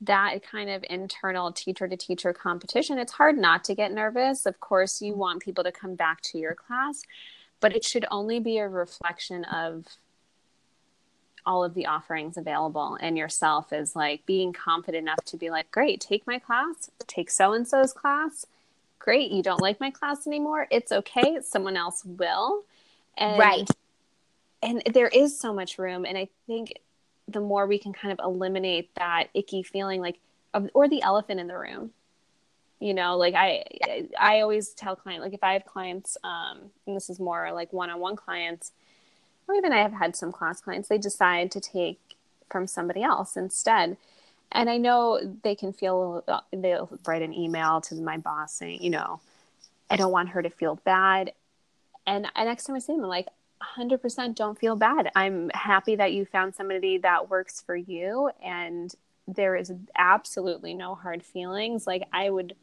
[0.00, 4.46] that kind of internal teacher to teacher competition, it's hard not to get nervous.
[4.46, 5.20] Of course, you mm-hmm.
[5.20, 7.02] want people to come back to your class,
[7.62, 9.86] but it should only be a reflection of
[11.46, 15.70] all of the offerings available and yourself is like being confident enough to be like,
[15.70, 18.44] great, take my class, take so and so's class.
[18.98, 20.66] Great, you don't like my class anymore.
[20.70, 21.38] It's okay.
[21.42, 22.64] Someone else will.
[23.16, 23.68] And, right.
[24.62, 26.04] And there is so much room.
[26.04, 26.74] And I think
[27.28, 30.18] the more we can kind of eliminate that icky feeling, like,
[30.54, 31.90] of, or the elephant in the room,
[32.82, 33.62] you know like i
[34.18, 37.72] i always tell clients like if i have clients um and this is more like
[37.72, 38.72] one-on-one clients
[39.48, 41.98] or even I have had some class clients, they decide to take
[42.50, 43.96] from somebody else instead.
[44.50, 48.90] And I know they can feel, they'll write an email to my boss saying, you
[48.90, 49.20] know,
[49.90, 51.32] I don't want her to feel bad.
[52.06, 53.28] And, and next time I see them, I'm like,
[53.78, 55.10] 100% don't feel bad.
[55.14, 58.30] I'm happy that you found somebody that works for you.
[58.44, 58.92] And
[59.28, 61.86] there is absolutely no hard feelings.
[61.86, 62.54] Like, I would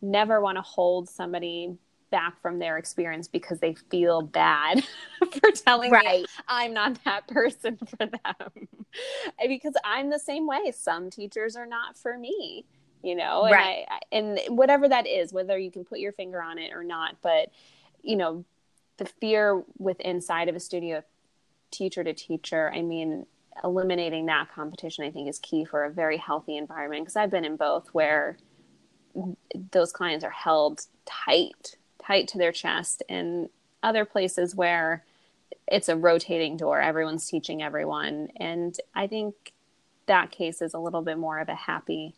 [0.00, 1.76] never want to hold somebody
[2.10, 4.82] back from their experience because they feel bad
[5.40, 6.22] for telling right.
[6.22, 8.68] me I'm not that person for them.
[9.46, 10.72] because I'm the same way.
[10.74, 12.64] Some teachers are not for me,
[13.02, 13.84] you know, and right.
[13.88, 17.16] I, and whatever that is, whether you can put your finger on it or not,
[17.22, 17.50] but
[18.02, 18.44] you know,
[18.96, 21.02] the fear with inside of a studio
[21.70, 23.26] teacher to teacher, I mean,
[23.62, 27.44] eliminating that competition I think is key for a very healthy environment because I've been
[27.44, 28.38] in both where
[29.72, 33.02] those clients are held tight tight to their chest.
[33.08, 33.48] And
[33.82, 35.04] other places where
[35.66, 38.28] it's a rotating door everyone's teaching everyone.
[38.36, 39.52] And i think
[40.06, 42.14] that case is a little bit more of a happy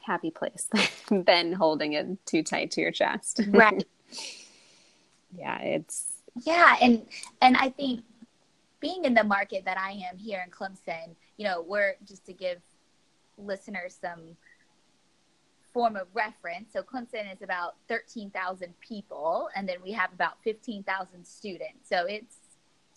[0.00, 0.68] happy place
[1.10, 3.40] than holding it too tight to your chest.
[3.48, 3.84] Right.
[5.34, 6.12] Yeah it's
[6.44, 7.06] yeah and
[7.40, 8.02] and i think
[8.80, 12.32] being in the market that i am here in clemson you know we're just to
[12.32, 12.58] give
[13.38, 14.36] listeners some
[15.72, 16.72] form of reference.
[16.72, 21.88] So Clemson is about 13,000 people, and then we have about 15,000 students.
[21.88, 22.36] So it's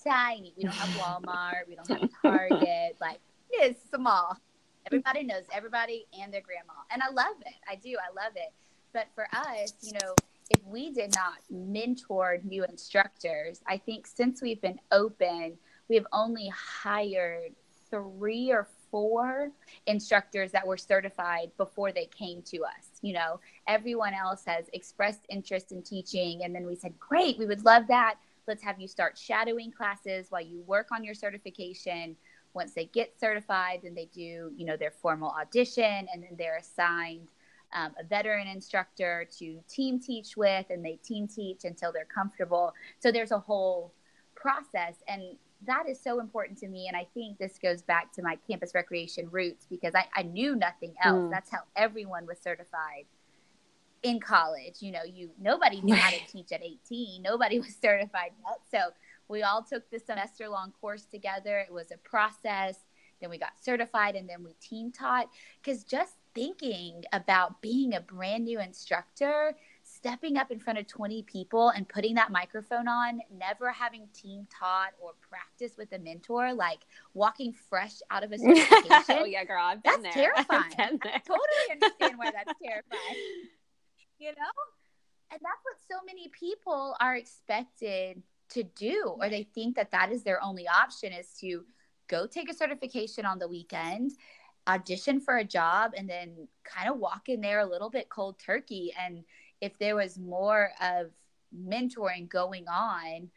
[0.04, 0.54] tiny.
[0.58, 2.98] We don't have Walmart, we don't have Target.
[3.00, 3.20] Like
[3.52, 4.38] it's small.
[4.88, 7.56] Everybody knows everybody and their grandma, and I love it.
[7.68, 7.96] I do.
[7.98, 8.54] I love it.
[8.94, 10.14] But for us, you know,
[10.52, 15.58] if we did not mentor new instructors, I think since we've been open,
[15.90, 17.54] we have only hired
[17.90, 19.52] three or four
[19.88, 25.26] instructors that were certified before they came to us You know, everyone else has expressed
[25.28, 26.46] interest in teaching.
[26.46, 28.16] And then we said, great, we would love that.
[28.48, 32.16] Let's have you start shadowing classes while you work on your certification.
[32.54, 36.58] Once they get certified, then they do, you know, their formal audition and then they're
[36.58, 37.28] assigned
[37.74, 42.74] um, a veteran instructor to team teach with and they team teach until they're comfortable.
[43.00, 43.94] So there's a whole
[44.36, 44.96] process.
[45.08, 46.88] And that is so important to me.
[46.88, 50.56] And I think this goes back to my campus recreation roots because I, I knew
[50.56, 51.24] nothing else.
[51.24, 51.32] Mm.
[51.32, 53.06] That's how everyone was certified
[54.04, 54.76] in college.
[54.82, 57.22] You know, you nobody knew how to teach at 18.
[57.22, 58.60] Nobody was certified yet.
[58.72, 58.94] So
[59.28, 61.60] we all took the semester long course together.
[61.60, 62.78] It was a process.
[63.22, 65.30] Then we got certified and then we team taught.
[65.62, 69.56] Because just thinking about being a brand new instructor
[70.06, 74.48] stepping up in front of 20 people and putting that microphone on, never having team
[74.56, 76.82] taught or practice with a mentor, like
[77.16, 79.18] walking fresh out of a certification.
[79.20, 80.32] oh yeah, girl, I've been that's there.
[80.36, 80.72] terrifying.
[80.78, 81.14] Been there.
[81.16, 83.16] I totally understand why that's terrifying.
[84.20, 84.54] You know?
[85.32, 90.12] And that's what so many people are expected to do, or they think that that
[90.12, 91.66] is their only option is to
[92.08, 94.12] go take a certification on the weekend
[94.68, 98.40] audition for a job and then kind of walk in there a little bit cold
[98.40, 99.24] turkey and
[99.62, 101.12] if there was more of
[101.56, 103.30] mentoring going on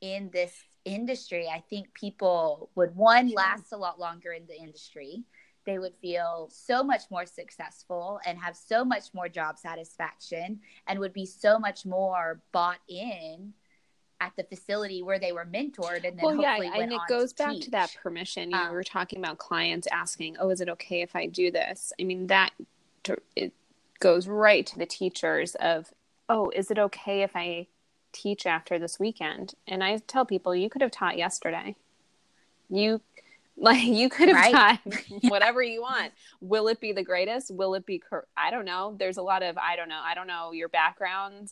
[0.00, 0.52] in this
[0.84, 5.24] industry, I think people would one last a lot longer in the industry.
[5.66, 10.98] They would feel so much more successful and have so much more job satisfaction and
[10.98, 13.54] would be so much more bought in
[14.20, 17.44] at the facility where they were mentored and then well, yeah, and it goes to
[17.44, 17.64] back teach.
[17.64, 18.50] to that permission.
[18.50, 21.92] You um, were talking about clients asking, "Oh, is it okay if I do this?"
[22.00, 22.52] I mean, that
[23.36, 23.52] it
[24.00, 25.92] goes right to the teachers of,
[26.28, 27.66] oh, is it okay if I
[28.12, 29.54] teach after this weekend?
[29.66, 31.76] And I tell people, you could have taught yesterday.
[32.68, 33.00] You
[33.56, 34.52] like you could have right.
[34.52, 34.80] taught
[35.22, 36.12] whatever you want.
[36.40, 37.52] Will it be the greatest?
[37.52, 37.98] Will it be?
[38.00, 38.96] Cor- I don't know.
[38.98, 40.00] There's a lot of I don't know.
[40.02, 41.50] I don't know your background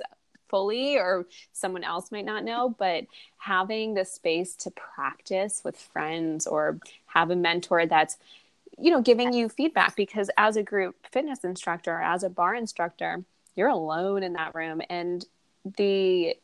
[0.52, 3.06] fully or someone else might not know but
[3.38, 8.18] having the space to practice with friends or have a mentor that's
[8.78, 13.24] you know giving you feedback because as a group fitness instructor as a barre instructor
[13.54, 14.80] you're alone in that room.
[14.88, 15.24] And
[15.64, 16.36] the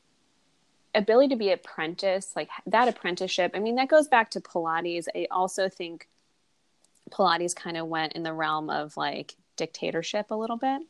[0.95, 5.07] ability to be apprentice like that apprenticeship i mean that goes back to pilates.
[5.15, 6.09] I also think
[7.11, 10.83] pilates kind of went in the realm of like dictatorship a little bit.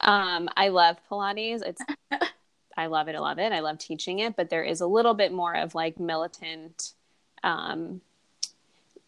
[0.00, 1.62] Um, i love pilates.
[1.64, 1.82] It's
[2.76, 5.14] i love it i love it i love teaching it but there is a little
[5.14, 6.92] bit more of like militant
[7.42, 8.00] um,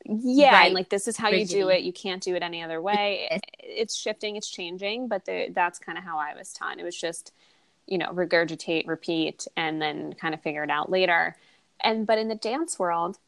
[0.05, 0.67] yeah right.
[0.67, 1.55] and like this is how Rigidity.
[1.55, 1.83] you do it.
[1.83, 3.41] You can't do it any other way.
[3.61, 6.79] It's shifting it's changing but the, that's kind of how i was taught.
[6.79, 7.33] It was just
[7.87, 11.37] you know regurgitate repeat and then kind of figure it out later.
[11.83, 13.19] And but in the dance world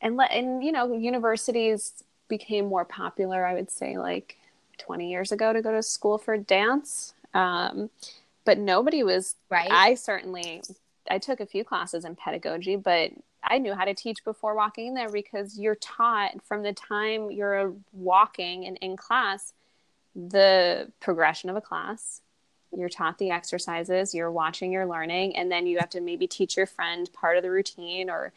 [0.00, 4.38] and let and you know universities became more popular i would say like
[4.78, 7.14] 20 years ago to go to school for dance.
[7.32, 7.90] Um,
[8.44, 9.70] but nobody was right.
[9.70, 10.62] I certainly
[11.10, 13.10] i took a few classes in pedagogy but
[13.44, 17.30] I knew how to teach before walking in there because you're taught from the time
[17.30, 19.52] you're walking and in class
[20.14, 22.20] the progression of a class.
[22.76, 26.56] You're taught the exercises, you're watching, you're learning, and then you have to maybe teach
[26.56, 28.32] your friend part of the routine or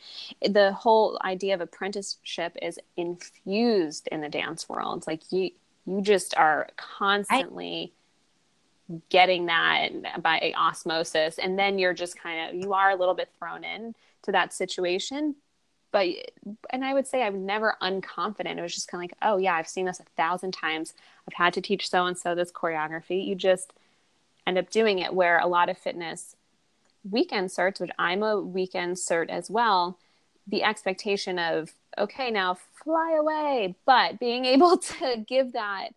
[0.47, 4.99] the whole idea of apprenticeship is infused in the dance world.
[4.99, 5.51] It's like you
[5.87, 7.97] you just are constantly I-
[9.09, 11.37] getting that by osmosis.
[11.37, 14.53] And then you're just kind of you are a little bit thrown in to that
[14.53, 15.35] situation.
[15.91, 16.07] But
[16.69, 18.57] and i would say i'm never unconfident.
[18.57, 20.93] It was just kind of like oh yeah i've seen this a thousand times.
[21.27, 23.25] I've had to teach so and so this choreography.
[23.25, 23.73] You just
[24.45, 26.35] end up doing it where a lot of fitness
[27.09, 29.97] weekend certs which i'm a weekend cert as well
[30.47, 33.75] the expectation of okay now fly away.
[33.85, 35.89] But being able to give that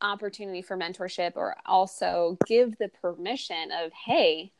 [0.00, 4.52] opportunity for mentorship or also give the permission of hey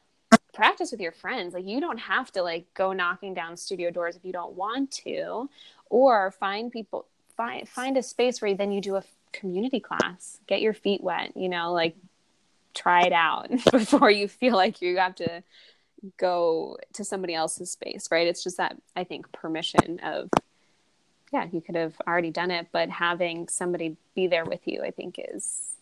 [0.53, 1.55] practice with your friends.
[1.55, 4.91] Like you don't have to like go knocking down studio doors if you don't want
[5.05, 5.49] to,
[5.89, 10.41] or find people find find a space where then you do a community class.
[10.47, 11.37] Get your feet wet.
[11.37, 11.97] You know, like
[12.75, 15.43] try it out before you feel like you have to
[16.17, 18.09] go to somebody else's space.
[18.11, 18.27] Right?
[18.27, 20.29] It's just that I think permission of
[21.33, 24.91] yeah, you could have already done it, but having somebody be there with you, I
[24.91, 25.75] think, is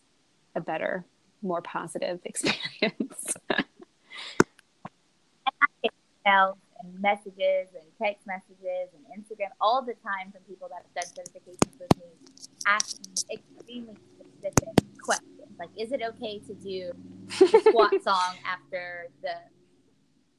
[0.55, 1.05] a better,
[1.41, 3.35] more positive experience
[6.27, 10.93] emails and messages and text messages and Instagram all the time from people that have
[10.93, 12.05] done certifications with me
[12.65, 13.95] asking extremely
[14.37, 15.31] specific questions.
[15.59, 16.91] Like, is it okay to do
[17.39, 19.33] the squat song after the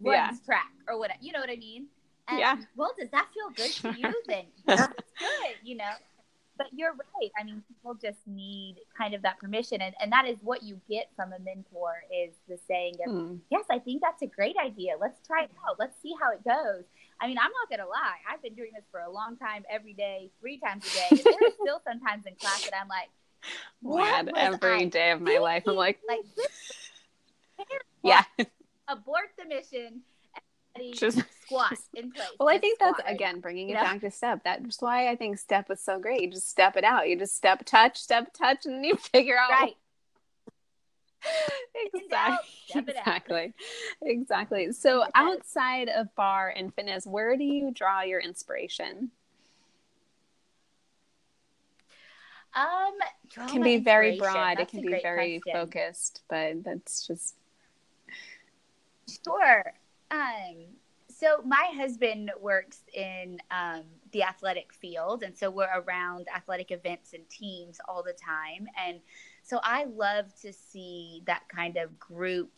[0.01, 0.31] yeah.
[0.45, 1.19] track or whatever?
[1.21, 1.87] You know what I mean?
[2.29, 2.57] And, yeah.
[2.77, 4.15] Well, does that feel good to you?
[4.27, 4.83] Then it's
[5.19, 5.93] good, you know?
[6.59, 7.31] but you're right.
[7.41, 10.79] I mean, people just need kind of that permission, and, and that is what you
[10.89, 13.37] get from a mentor is the saying of, hmm.
[13.49, 14.97] "Yes, I think that's a great idea.
[15.01, 15.79] Let's try it out.
[15.79, 16.85] Let's see how it goes."
[17.21, 18.19] I mean, I'm not gonna lie.
[18.29, 21.23] I've been doing this for a long time, every day, three times a day.
[21.23, 23.09] there's still sometimes in class that I'm like,
[23.81, 26.25] "What?" every I day of my life, I'm like, like
[28.03, 28.25] yeah,
[28.89, 30.03] abort the mission
[30.95, 32.29] just squat in place.
[32.39, 33.85] Well, I think that's again bringing it yeah.
[33.85, 34.43] back to step.
[34.45, 36.23] That's why I think step was so great.
[36.23, 37.09] You just step it out.
[37.09, 39.51] You just step, touch, step, touch, and then you figure out.
[39.51, 39.77] Right.
[41.95, 42.47] exactly.
[42.75, 43.55] exactly.
[44.03, 44.73] Exactly.
[44.73, 49.11] So, outside of barre and fitness, where do you draw your inspiration?
[52.55, 52.95] Um,
[53.25, 54.59] it can be very broad.
[54.59, 55.61] That's it can be very question.
[55.61, 57.35] focused, but that's just
[59.25, 59.73] sure.
[60.11, 60.55] Um,
[61.19, 67.13] so my husband works in um, the athletic field, and so we're around athletic events
[67.13, 68.69] and teams all the time.
[68.87, 69.01] And
[69.43, 72.53] so I love to see that kind of group,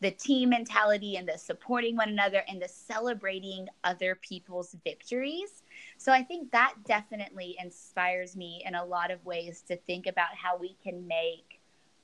[0.00, 5.62] the team mentality, and the supporting one another, and the celebrating other people's victories.
[5.96, 10.34] So I think that definitely inspires me in a lot of ways to think about
[10.34, 11.60] how we can make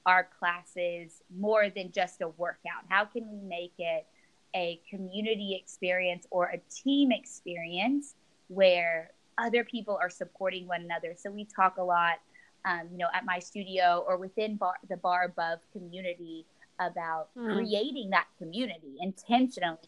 [0.07, 2.85] our classes more than just a workout.
[2.89, 4.07] How can we make it
[4.55, 8.15] a community experience or a team experience
[8.49, 11.15] where other people are supporting one another.
[11.17, 12.15] So we talk a lot,
[12.65, 16.47] um, you know, at my studio or within barre, the barre above community
[16.81, 17.55] about mm.
[17.55, 19.79] creating that community intentionally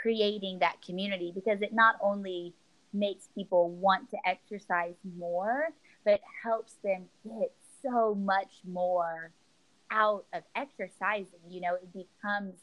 [0.00, 2.52] creating that community because it not only
[2.92, 5.68] makes people want to exercise more
[6.04, 9.30] but helps them get so much more
[9.90, 12.54] out of exercising you know it becomes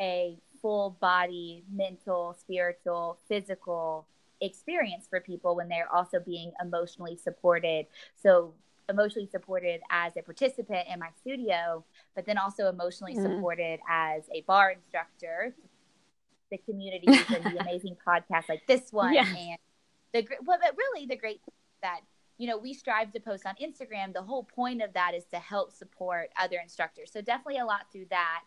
[0.00, 4.06] a full body, mental, spiritual, physical
[4.40, 7.86] experience for people when they're also being emotionally supported.
[8.22, 8.54] So,
[8.88, 11.84] emotionally supported as a participant in my studio,
[12.14, 13.34] but then also emotionally mm-hmm.
[13.34, 15.54] supported as a barre instructor,
[16.50, 19.12] the communities and the amazing podcasts like this one.
[19.12, 19.26] Yeah.
[19.26, 19.58] And
[20.14, 21.42] the, well, but really the great
[21.82, 22.00] that
[22.38, 24.14] you know, we strive to post on Instagram.
[24.14, 27.10] The whole point of that is to help support other instructors.
[27.12, 28.42] So definitely a lot through that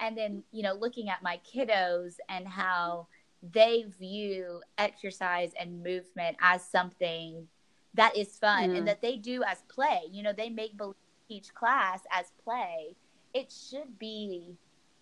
[0.00, 3.06] and then you know looking at my kiddos and how
[3.52, 7.46] they view exercise and movement as something
[7.94, 8.78] that is fun mm.
[8.78, 10.94] and that they do as play you know they make believe
[11.28, 12.96] each class as play
[13.34, 14.56] it should be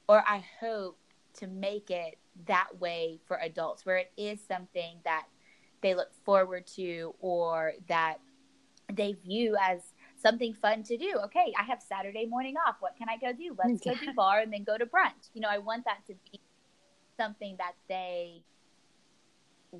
[0.09, 0.99] or i hope
[1.32, 5.26] to make it that way for adults where it is something that
[5.82, 8.18] they look forward to or that
[8.92, 9.92] they view as
[10.27, 11.14] something fun to do.
[11.24, 12.77] Okay, I have Saturday morning off.
[12.81, 13.57] What can I go do?
[13.57, 15.31] Let's go do barre and then go to brunch.
[15.35, 16.41] You know, I want that to be
[17.16, 18.43] something that they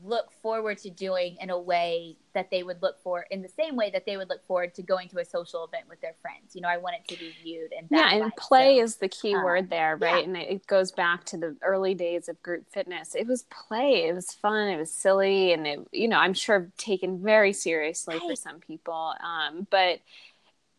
[0.05, 3.77] look forward to doing in a way that they would look for in the same
[3.77, 6.55] way that they would look forward to going to a social event with their friends.
[6.55, 9.09] You know, I want it to be viewed and yeah, and play so, is the
[9.09, 10.19] key um, word there, right?
[10.19, 10.25] Yeah.
[10.25, 13.15] And it goes back to the early days of group fitness.
[13.15, 14.07] It was play.
[14.09, 14.69] It was fun.
[14.69, 18.31] It was silly, and it, you know, I'm sure taken very seriously right.
[18.31, 19.15] for some people.
[19.23, 20.01] Um, but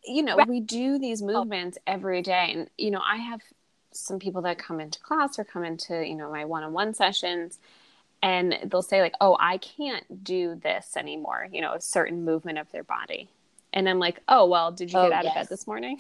[0.08, 1.28] you know, we do these oh.
[1.28, 3.42] movements every day, and you know, I have
[3.98, 7.60] some people that come into class or come into you know my one-on-one sessions
[8.22, 12.58] and they'll say like oh i can't do this anymore you know a certain movement
[12.58, 13.30] of their body.
[13.74, 15.32] And i'm like oh well did you oh, get out yes.
[15.32, 16.00] of bed this morning?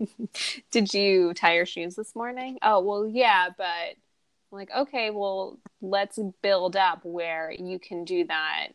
[0.70, 2.58] Did you tie your shoes this morning?
[2.62, 8.26] Oh well yeah but I'm like okay well let's build up where you can do
[8.26, 8.68] that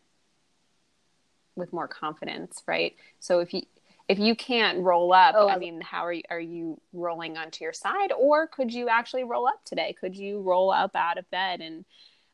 [1.55, 2.95] with more confidence right?
[3.19, 3.61] So if you
[4.07, 7.63] if you can't roll up, oh, I mean, how are you, are you rolling onto
[7.63, 9.95] your side, or could you actually roll up today?
[9.99, 11.85] Could you roll up out of bed and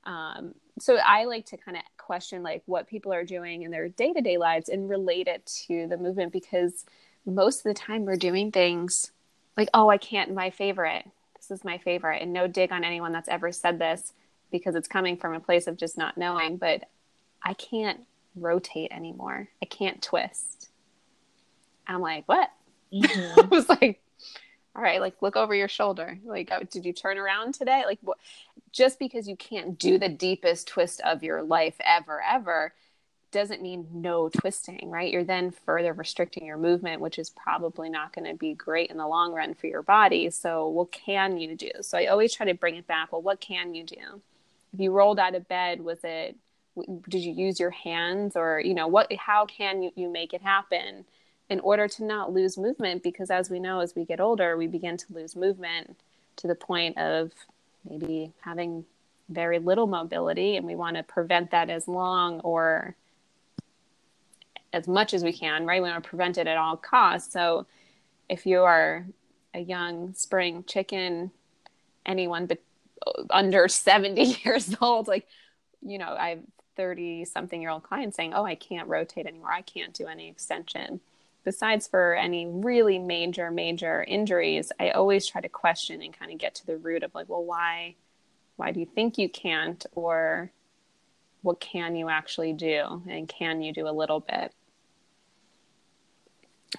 [0.03, 3.89] um, so I like to kind of question like what people are doing in their
[3.89, 6.86] day to day lives and relate it to the movement because
[7.26, 9.11] most of the time we're doing things
[9.57, 11.05] like, oh, I can't, my favorite.
[11.36, 12.22] This is my favorite.
[12.22, 14.13] And no dig on anyone that's ever said this
[14.51, 16.89] because it's coming from a place of just not knowing, but
[17.43, 18.01] I can't
[18.36, 19.49] rotate anymore.
[19.61, 20.61] I can't twist.
[21.88, 22.50] I'm like, what?
[22.94, 23.40] Mm-hmm.
[23.40, 24.02] I was like,
[24.76, 26.18] all right, like look over your shoulder.
[26.24, 27.84] Like, oh, did you turn around today?
[27.86, 28.18] Like, what?
[28.72, 32.74] Just because you can't do the deepest twist of your life ever, ever,
[33.32, 35.12] doesn't mean no twisting, right?
[35.12, 38.98] You're then further restricting your movement, which is probably not going to be great in
[38.98, 40.30] the long run for your body.
[40.30, 41.72] So, what can you do?
[41.82, 43.12] So, I always try to bring it back.
[43.12, 44.22] Well, what can you do?
[44.74, 46.36] If you rolled out of bed, was it?
[47.10, 49.12] Did you use your hands, or you know, what?
[49.14, 51.06] How can you, you make it happen?
[51.52, 54.68] In order to not lose movement because as we know as we get older we
[54.68, 55.99] begin to lose movement
[56.38, 57.32] to the point of
[57.88, 58.86] maybe having
[59.30, 62.95] very little mobility and we want to prevent that as long or
[64.74, 65.82] as much as we can, right?
[65.82, 67.34] We want to prevent it at all costs.
[67.34, 67.66] So
[68.30, 69.06] if you are
[69.54, 71.32] a young spring chicken,
[72.06, 72.60] anyone but
[73.06, 75.28] uh, under 70 years old, like,
[75.82, 76.39] you know, I have
[76.78, 79.52] 30 something year old clients saying, Oh, I can't rotate anymore.
[79.52, 81.02] I can't do any extension.
[81.44, 86.38] Besides for any really major, major injuries, I always try to question and kind of
[86.38, 87.96] get to the root of like, well, why,
[88.58, 89.84] why do you think you can't?
[89.94, 90.52] Or
[91.42, 93.02] what can you actually do?
[93.10, 94.54] And can you do a little bit?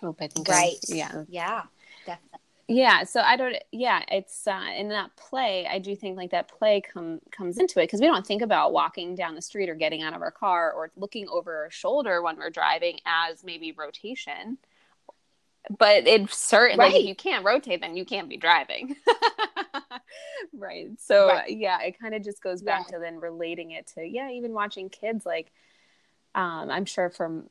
[0.01, 0.77] hope I think right.
[0.89, 1.25] I'm, yeah.
[1.29, 1.63] Yeah,
[2.07, 2.39] definitely.
[2.69, 3.57] Yeah, so I don't.
[3.73, 5.67] Yeah, it's uh, in that play.
[5.67, 8.73] I do think like that play come comes into it because we don't think about
[8.73, 12.23] walking down the street or getting out of our car or looking over our shoulder
[12.23, 14.59] when we're driving as maybe rotation.
[15.77, 16.95] But it certainly right.
[16.95, 18.97] if you can't rotate, then you can't be driving.
[20.53, 20.89] right.
[20.99, 21.51] So right.
[21.51, 22.97] yeah, it kind of just goes back yeah.
[22.97, 25.53] to then relating it to yeah, even watching kids like
[26.35, 27.49] um, I'm sure from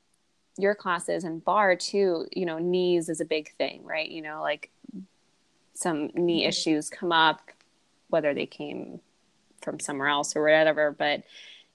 [0.57, 4.09] your classes and barre too, you know, knees is a big thing, right?
[4.09, 4.69] You know, like
[5.73, 6.49] some knee mm-hmm.
[6.49, 7.51] issues come up,
[8.09, 8.99] whether they came
[9.61, 11.23] from somewhere else or whatever, but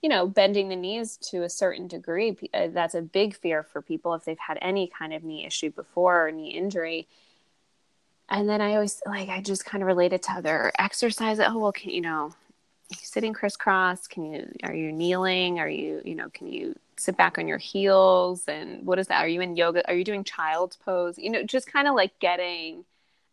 [0.03, 3.81] you know, bending the knees to a certain degree, uh, that's a big fear for
[3.81, 7.09] people if they've had any kind of knee issue before or knee injury.
[8.29, 11.41] And then I always like, I just kind of related to other exercise.
[11.41, 12.33] Oh, well, can you know,
[12.93, 14.07] sitting crisscross?
[14.07, 15.59] Can you, are you kneeling?
[15.59, 19.23] Are you, you know, can you sit back on your heels and what is that?
[19.23, 19.87] Are you in yoga?
[19.89, 21.19] Are you doing child's pose?
[21.19, 22.85] You know just kind of like getting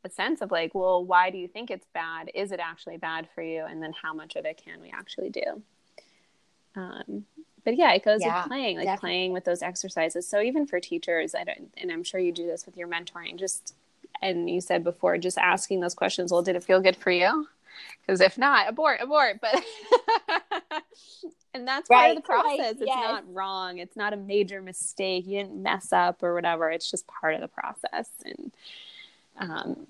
[0.04, 2.30] a sense of like well why do you think it's bad?
[2.34, 3.64] Is it actually bad for you?
[3.66, 5.62] And then how much of it can we actually do?
[6.76, 7.26] Um,
[7.64, 9.10] but yeah it goes yeah, with playing like definitely.
[9.10, 10.28] playing with those exercises.
[10.28, 13.38] So even for teachers i don't and i'm sure you do this with your mentoring
[13.38, 13.76] just
[14.22, 17.48] and you said before just asking those questions well did it feel good for you?
[18.06, 19.64] Because if not abort abort but
[21.54, 22.60] and that's right, part of the process.
[22.60, 22.98] Right, it's yes.
[22.98, 23.78] not wrong.
[23.78, 25.26] It's not a major mistake.
[25.28, 26.70] You didn't mess up or whatever.
[26.72, 28.10] It's just part of the process.
[28.26, 28.52] And
[29.38, 29.88] um,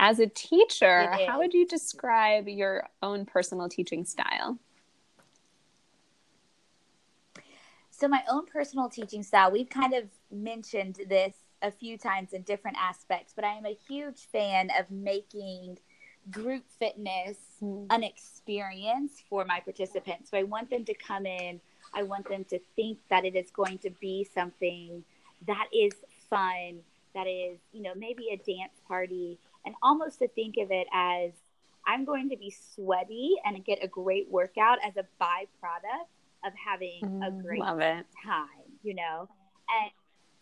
[0.00, 4.58] as a teacher how would you describe your own personal teaching style?
[7.90, 12.40] So my own personal teaching style we've kind of mentioned this a few times in
[12.42, 15.76] different aspects but i am a huge fan of making
[16.30, 17.86] group fitness mm.
[17.90, 20.30] an experience for my participants.
[20.30, 21.60] So I want them to come in,
[21.94, 25.04] I want them to think that it is going to be something
[25.46, 25.92] that is
[26.28, 26.80] fun,
[27.14, 31.32] that is, you know, maybe a dance party, and almost to think of it as
[31.86, 36.08] I'm going to be sweaty and get a great workout as a byproduct
[36.44, 39.28] of having mm, a great time, you know?
[39.82, 39.90] And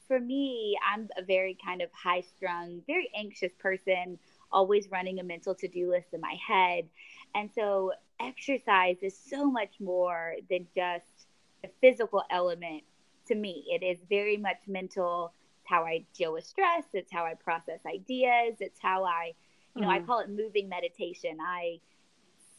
[0.07, 4.19] for me, I'm a very kind of high strung, very anxious person
[4.51, 6.89] always running a mental to do list in my head.
[7.35, 11.27] And so exercise is so much more than just
[11.65, 12.83] a physical element
[13.27, 13.65] to me.
[13.69, 15.33] It is very much mental.
[15.61, 16.85] It's how I deal with stress.
[16.93, 18.57] It's how I process ideas.
[18.61, 19.33] It's how I,
[19.75, 19.93] you know, mm.
[19.93, 21.39] I call it moving meditation.
[21.41, 21.81] I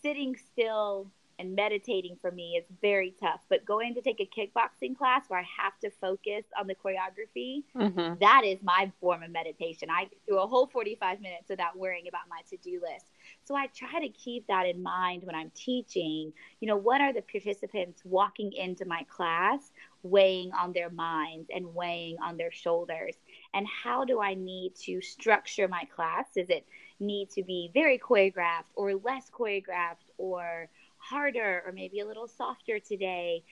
[0.02, 3.40] sitting still and meditating for me is very tough.
[3.50, 7.64] But going to take a kickboxing class where I have to focus on the choreography,
[7.76, 8.16] mm-hmm.
[8.20, 9.90] that is my form of meditation.
[9.90, 13.06] I do a whole 45 minutes without worrying about my to do list.
[13.46, 16.34] So I try to keep that in mind when I'm teaching.
[16.60, 19.72] You know, what are the participants walking into my class
[20.04, 23.16] weighing on their minds and weighing on their shoulders?
[23.54, 26.28] And how do I need to structure my class?
[26.36, 26.66] Does it
[27.00, 30.68] need to be very choreographed or less choreographed or
[31.10, 33.44] harder or maybe a little softer today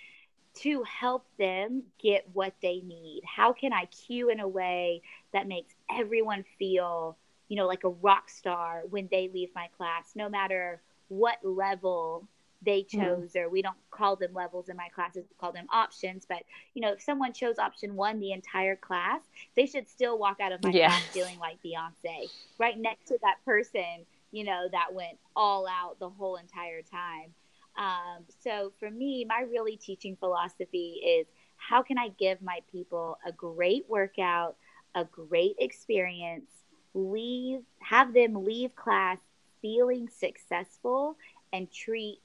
[0.55, 3.22] to help them get what they need?
[3.26, 5.01] How can I cue in a way
[5.34, 10.12] that makes everyone feel, you know, like a rock star when they leave my class,
[10.16, 12.28] no matter what level
[12.64, 13.01] they mm-hmm.
[13.01, 13.41] chose mm.
[13.41, 16.43] or we don't call them levels in my classes we call them options but
[16.74, 19.22] you know if someone chose option one the entire class
[19.55, 20.88] they should still walk out of my yeah.
[20.88, 25.99] class feeling like beyonce right next to that person you know that went all out
[25.99, 27.34] the whole entire time
[27.78, 33.18] um, so for me, my really teaching philosophy is how can I give my people
[33.26, 34.56] a great workout,
[34.96, 36.50] a great experience,
[36.94, 39.18] leave, have them leave class
[39.62, 41.18] feeling successful
[41.54, 42.22] and treat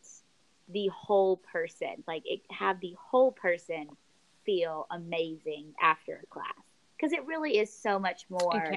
[0.68, 3.88] the whole person, like it, have the whole person
[4.44, 6.54] feel amazing after a class.
[6.96, 8.72] Because it really is so much more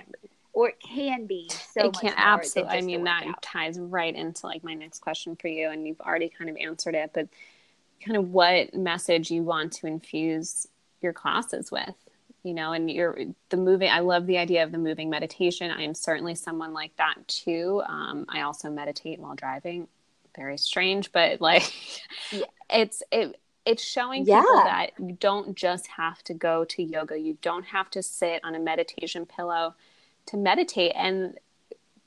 [0.55, 4.63] or it can be so it can absolutely i mean that ties right into like
[4.63, 7.27] my next question for you and you've already kind of answered it but
[8.03, 10.67] kind of what message you want to infuse
[11.01, 11.95] your classes with
[12.43, 13.17] you know and you're
[13.49, 16.95] the moving i love the idea of the moving meditation i am certainly someone like
[16.97, 19.87] that too um, i also meditate while driving
[20.35, 21.71] very strange but like
[22.31, 22.45] yeah.
[22.69, 24.41] it's it it's showing yeah.
[24.41, 27.19] people that you don't just have to go to yoga.
[27.19, 29.73] You don't have to sit on a meditation pillow
[30.27, 31.37] to meditate and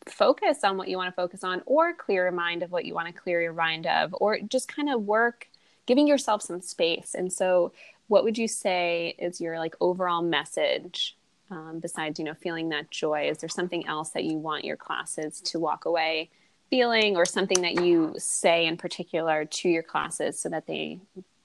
[0.07, 2.95] focus on what you want to focus on or clear your mind of what you
[2.95, 5.49] want to clear your mind of or just kind of work
[5.87, 7.15] giving yourself some space.
[7.15, 7.73] And so
[8.09, 11.17] what would you say is your like overall message
[11.51, 14.77] um, besides you know feeling that joy is there something else that you want your
[14.77, 16.29] classes to walk away
[16.71, 20.99] feeling or something that you say in particular to your classes so that they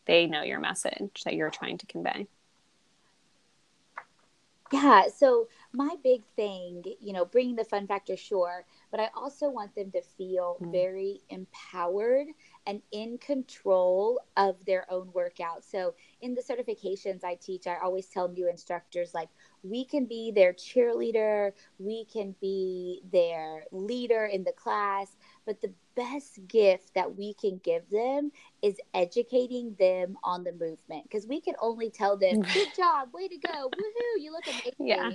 [0.05, 2.27] they know your message that you're trying to convey
[4.71, 9.49] yeah so my big thing you know bringing the fun factor sure but i also
[9.49, 10.71] want them to feel mm.
[10.71, 12.27] very empowered
[12.67, 18.05] and in control of their own workout so in the certifications i teach i always
[18.05, 19.29] tell new instructors like
[19.63, 25.15] we can be their cheerleader, we can be their leader in the class,
[25.45, 31.03] but the best gift that we can give them is educating them on the movement
[31.03, 34.73] because we can only tell them, good job, way to go, woohoo, you look amazing.
[34.79, 35.11] Yeah.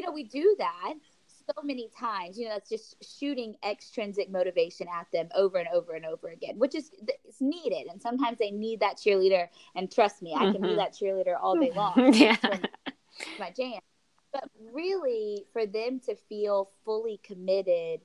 [0.00, 0.94] You know, we do that
[1.26, 2.38] so many times.
[2.38, 6.58] You know that's just shooting extrinsic motivation at them over and over and over again
[6.58, 7.86] which is it's needed.
[7.90, 9.48] And sometimes they need that cheerleader.
[9.74, 10.64] And trust me i can mm-hmm.
[10.64, 12.14] be that cheerleader all day long.
[12.20, 12.36] Yeah.
[13.38, 13.80] my jam.
[14.32, 18.00] But really for them to feel fully committed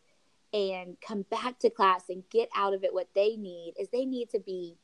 [0.53, 4.05] and come back to class and get out of it what they need is they
[4.05, 4.77] need to be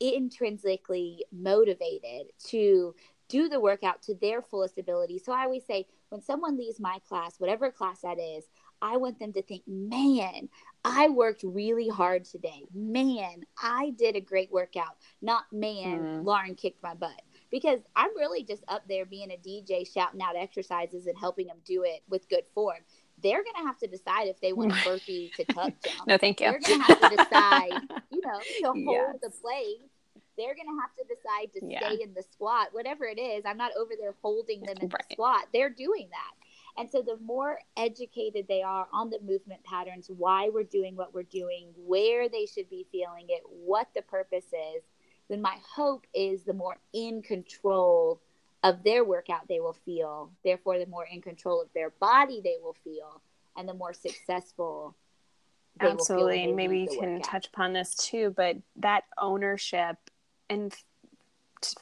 [0.00, 2.94] intrinsically motivated to
[3.28, 5.18] do the workout to their fullest ability.
[5.18, 8.44] So I always say when someone leaves my class, whatever class that is,
[8.82, 10.48] I want them to think, man,
[10.84, 12.62] I worked really hard today.
[12.74, 14.96] Man, I did a great workout.
[15.22, 16.24] Not, man, mm.
[16.24, 20.36] Lauren kicked my butt because I'm really just up there being a DJ shouting out
[20.36, 22.78] exercises and helping them do it with good form.
[23.22, 26.06] They're going to have to decide if they want a burpee to tuck jump.
[26.06, 26.50] no, thank you.
[26.50, 27.72] They're going to have to decide,
[28.10, 29.16] you know, to hold yes.
[29.22, 29.90] the plate.
[30.36, 31.80] They're going to have to decide to yeah.
[31.80, 33.44] stay in the squat, whatever it is.
[33.46, 35.02] I'm not over there holding them in right.
[35.08, 35.46] the squat.
[35.52, 36.32] They're doing that.
[36.78, 41.14] And so the more educated they are on the movement patterns, why we're doing what
[41.14, 44.82] we're doing, where they should be feeling it, what the purpose is,
[45.28, 48.20] then my hope is the more in control
[48.62, 50.30] of their workout they will feel.
[50.44, 53.22] Therefore, the more in control of their body they will feel,
[53.56, 54.94] and the more successful.
[55.80, 57.24] Absolutely, and maybe you can workout.
[57.24, 58.32] touch upon this too.
[58.36, 59.96] But that ownership
[60.48, 60.74] and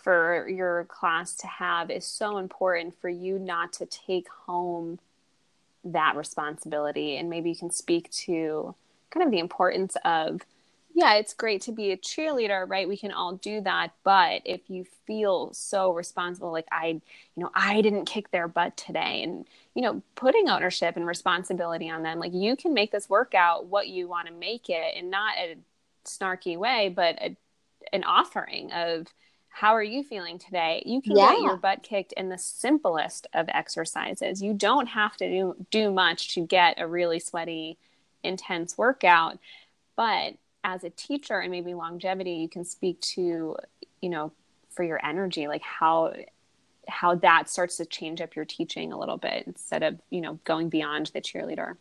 [0.03, 4.99] for your class to have is so important for you not to take home
[5.85, 8.75] that responsibility and maybe you can speak to
[9.11, 10.43] kind of the importance of
[10.97, 12.89] yeah, it's great to be a cheerleader, right?
[12.89, 13.91] We can all do that.
[14.05, 18.77] But if you feel so responsible, like I, you know, I didn't kick their butt
[18.77, 19.45] today, and,
[19.75, 23.89] you know, putting ownership and responsibility on them, like you can make this workout what
[23.89, 25.57] you want to make it and not a
[26.05, 27.37] snarky way, but a,
[27.95, 29.07] an offering of,
[29.49, 30.83] how are you feeling today?
[30.85, 31.31] You can yeah.
[31.31, 34.43] get your butt kicked in the simplest of exercises.
[34.43, 37.79] You don't have to do, do much to get a really sweaty,
[38.25, 39.39] intense workout.
[39.95, 40.35] But
[40.65, 43.57] as a teacher and maybe longevity you can speak to
[44.01, 44.33] you know
[44.71, 46.13] for your energy like how
[46.89, 50.41] how that starts to change up your teaching a little bit instead of you know
[50.45, 51.77] going beyond the cheerleader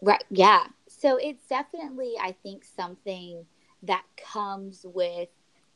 [0.00, 0.64] right yeah
[0.98, 3.44] so it's definitely i think something
[3.82, 5.28] that comes with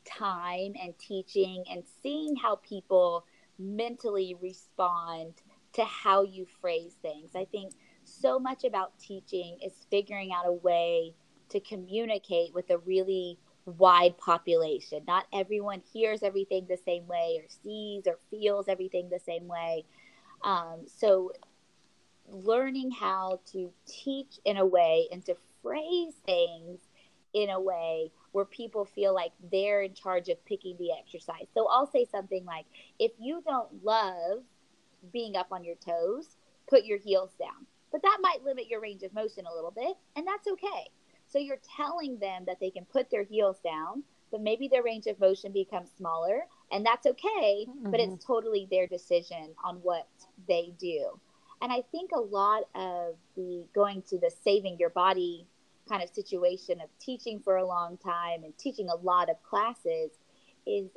[0.05, 3.25] time and teaching and seeing how people
[3.59, 5.35] mentally respond
[5.73, 7.73] to how you phrase things i think
[8.05, 11.15] so much about teaching is figuring out a way
[11.49, 15.03] to communicate with a really wide population.
[15.07, 19.85] Not everyone hears everything the same way, or sees or feels everything the same way.
[20.43, 21.33] Um, so,
[22.33, 26.81] learning how to teach in a way and to phrase things
[27.35, 31.47] in a way where people feel like they're in charge of picking the exercise.
[31.55, 32.67] So, I'll say something like,
[32.99, 34.43] if you don't love
[35.13, 36.37] being up on your toes,
[36.69, 39.95] put your heels down but that might limit your range of motion a little bit,
[40.17, 40.89] and that's okay.
[41.29, 45.07] So you're telling them that they can put their heels down, but maybe their range
[45.07, 47.91] of motion becomes smaller, and that's okay, mm-hmm.
[47.91, 48.33] but it's mm-hmm.
[48.33, 50.09] totally their decision on what
[50.49, 51.21] they do.
[51.63, 55.47] And I think a lot of the going to the saving your body
[55.89, 60.11] kind of situation of teaching for a long time and teaching a lot of classes
[60.67, 60.91] is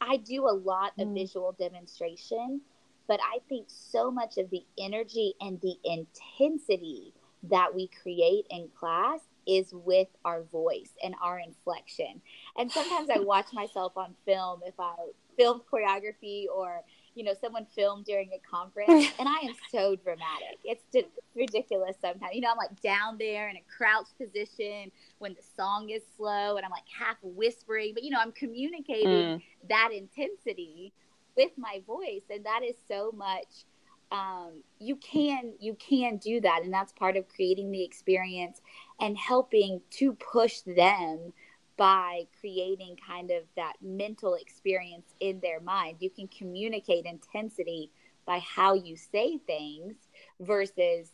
[0.00, 1.14] I do a lot of mm.
[1.14, 2.60] visual demonstration
[3.06, 7.12] but I think so much of the energy and the intensity
[7.44, 12.22] that we create in class is with our voice and our inflection.
[12.56, 14.94] And sometimes I watch myself on film if I
[15.36, 16.80] film choreography or
[17.14, 20.58] you know, someone filmed during a conference, and I am so dramatic.
[20.64, 22.34] It's just ridiculous sometimes.
[22.34, 26.56] You know, I'm like down there in a crouched position when the song is slow,
[26.56, 29.42] and I'm like half whispering, but you know, I'm communicating mm.
[29.68, 30.92] that intensity
[31.36, 33.64] with my voice, and that is so much.
[34.12, 38.60] Um, you can you can do that, and that's part of creating the experience
[39.00, 41.32] and helping to push them
[41.76, 45.96] by creating kind of that mental experience in their mind.
[46.00, 47.90] You can communicate intensity
[48.26, 49.94] by how you say things
[50.40, 51.08] versus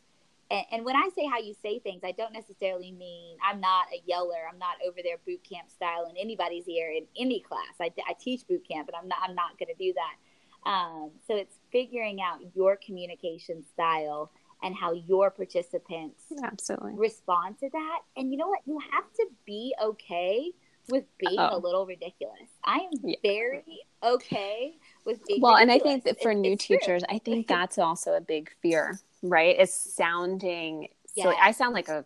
[0.52, 3.86] and, and, when I say how you say things, I don't necessarily mean I'm not
[3.94, 4.48] a yeller.
[4.52, 7.74] I'm not over there boot camp style in anybody's ear in any class.
[7.80, 10.68] I, I teach boot camp, but I'm not I'm not going to do that.
[10.68, 14.32] Um, so it's figuring out your communication style
[14.62, 18.00] and how your participants absolutely respond to that.
[18.16, 18.60] And you know what?
[18.66, 20.50] You have to be okay
[20.88, 21.56] with being Uh-oh.
[21.56, 22.48] a little ridiculous.
[22.64, 23.16] I am yeah.
[23.22, 25.62] very okay with being well, ridiculous.
[25.62, 27.16] and I think that for new teachers, true.
[27.16, 29.58] I think that's also a big fear, right?
[29.58, 31.24] Is sounding yeah.
[31.24, 31.34] so.
[31.40, 32.04] I sound like a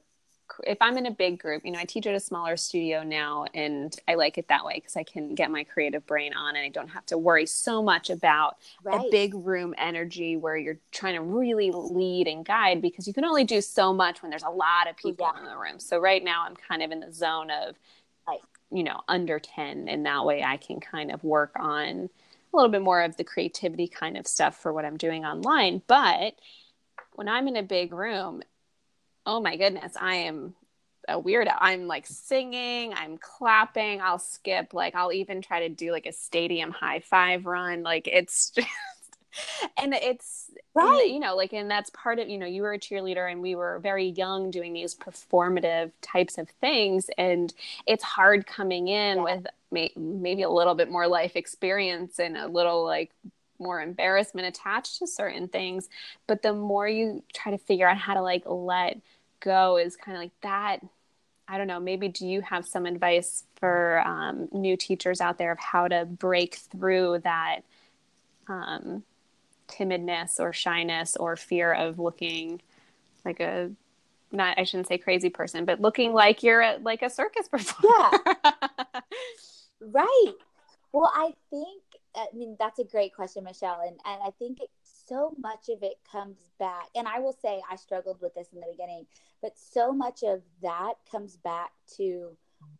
[0.65, 3.47] if I'm in a big group, you know, I teach at a smaller studio now
[3.55, 6.65] and I like it that way because I can get my creative brain on and
[6.65, 9.07] I don't have to worry so much about right.
[9.07, 13.25] a big room energy where you're trying to really lead and guide because you can
[13.25, 15.41] only do so much when there's a lot of people yeah.
[15.41, 15.81] in the room.
[15.81, 17.77] So right now I'm kind of in the zone of
[18.29, 18.41] right.
[18.71, 22.11] you know, under 10 and that way I can kind of work on
[22.53, 25.83] a little bit more of the creativity kind of stuff for what I'm doing online,
[25.87, 26.35] but
[27.15, 28.43] when I'm in a big room,
[29.27, 30.55] oh my goodness, I am
[31.09, 31.55] a weirdo.
[31.59, 36.13] I'm like singing, I'm clapping, I'll skip, like I'll even try to do like a
[36.13, 37.83] stadium high five run.
[37.83, 38.69] Like it's just
[39.77, 41.09] and it's right.
[41.09, 43.55] You know, like and that's part of, you know, you were a cheerleader and we
[43.55, 47.53] were very young doing these performative types of things and
[47.87, 49.23] it's hard coming in yeah.
[49.23, 53.11] with may- maybe a little bit more life experience and a little like
[53.65, 55.89] more embarrassment attached to certain things
[56.27, 59.01] but the more you try to figure out how to like let
[59.41, 60.79] go is kind of like that
[61.49, 65.53] i don't know maybe do you have some advice for um, new teachers out there
[65.53, 67.61] of how to break through that
[68.49, 69.03] um,
[69.69, 72.61] timidness or shyness or fear of looking
[73.25, 73.71] like a
[74.31, 78.19] not i shouldn't say crazy person but looking like you're a, like a circus performer?
[78.25, 79.01] Yeah.
[79.81, 80.33] Right.
[80.93, 81.83] Well i think
[82.17, 85.83] i mean that's a great question michelle and, and i think it, so much of
[85.83, 89.07] it comes back and i will say i struggled with this in the beginning
[89.43, 92.37] but so much of that comes back to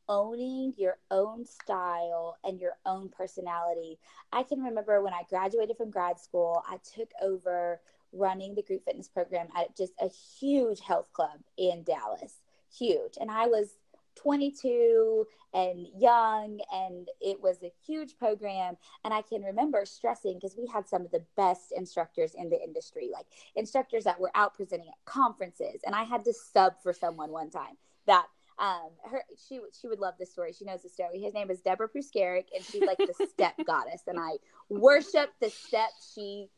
[0.09, 3.99] owning your own style and your own personality.
[4.33, 7.81] I can remember when i graduated from grad school i took over
[8.13, 12.43] running the group fitness program at just a huge health club in dallas
[12.77, 13.79] huge and i was
[14.17, 18.77] 22 and young and it was a huge program.
[19.05, 22.61] And i can remember stressing because we had some of the best instructors in the
[22.63, 25.81] industry like instructors that were out presenting at conferences.
[25.85, 28.27] And i had to sub for someone one time that
[28.59, 30.53] um her she she would love this story.
[30.53, 31.21] She knows the story.
[31.21, 34.03] His name is deborah Pruskarek, and she's like the step goddess.
[34.07, 34.33] And i
[34.69, 36.49] worship the steps she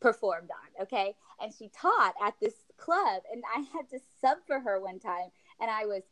[0.00, 1.14] performed on okay?
[1.40, 5.30] And she taught at this club and i had to sub for her one time
[5.60, 6.02] and i was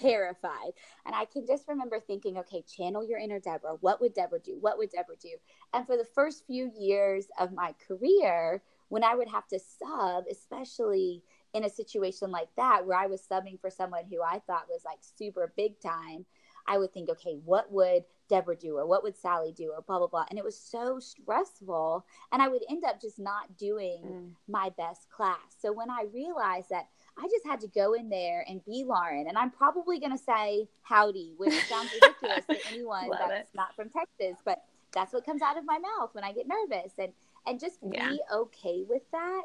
[0.00, 0.72] terrified.
[1.06, 3.76] And I can just remember thinking, okay, channel your inner Deborah.
[3.80, 4.56] What would Deborah do?
[4.60, 5.36] What would Deborah do?
[5.72, 10.24] And for the first few years of my career, when I would have to sub,
[10.30, 11.22] especially
[11.54, 14.82] in a situation like that, where I was subbing for someone who I thought was
[14.84, 16.26] like super big time,
[16.66, 18.76] I would think, okay, what would Deborah do?
[18.76, 19.72] Or what would Sally do?
[19.74, 20.24] Or blah, blah, blah.
[20.30, 22.06] And it was so stressful.
[22.30, 24.30] And I would end up just not doing mm.
[24.48, 25.56] my best class.
[25.58, 26.88] So when I realized that
[27.18, 29.26] I just had to go in there and be Lauren.
[29.28, 33.56] And I'm probably going to say howdy, which sounds ridiculous to anyone Love that's it.
[33.56, 36.92] not from Texas, but that's what comes out of my mouth when I get nervous.
[36.98, 37.12] And,
[37.46, 38.10] and just yeah.
[38.10, 39.42] be okay with that.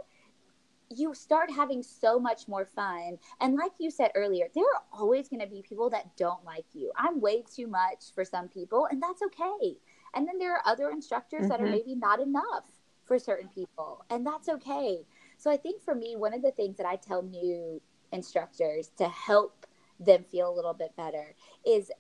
[0.90, 3.18] You start having so much more fun.
[3.42, 6.66] And like you said earlier, there are always going to be people that don't like
[6.74, 6.92] you.
[6.96, 9.76] I'm way too much for some people, and that's okay.
[10.16, 11.50] And then there are other instructors mm-hmm.
[11.50, 11.74] that are mm-hmm.
[11.74, 12.66] maybe not enough
[13.04, 15.06] for certain people, and that's okay.
[15.38, 17.82] So I think for me, one of the things that I tell new
[18.12, 19.66] instructors to help
[20.00, 21.36] them feel a little bit better
[21.66, 21.92] is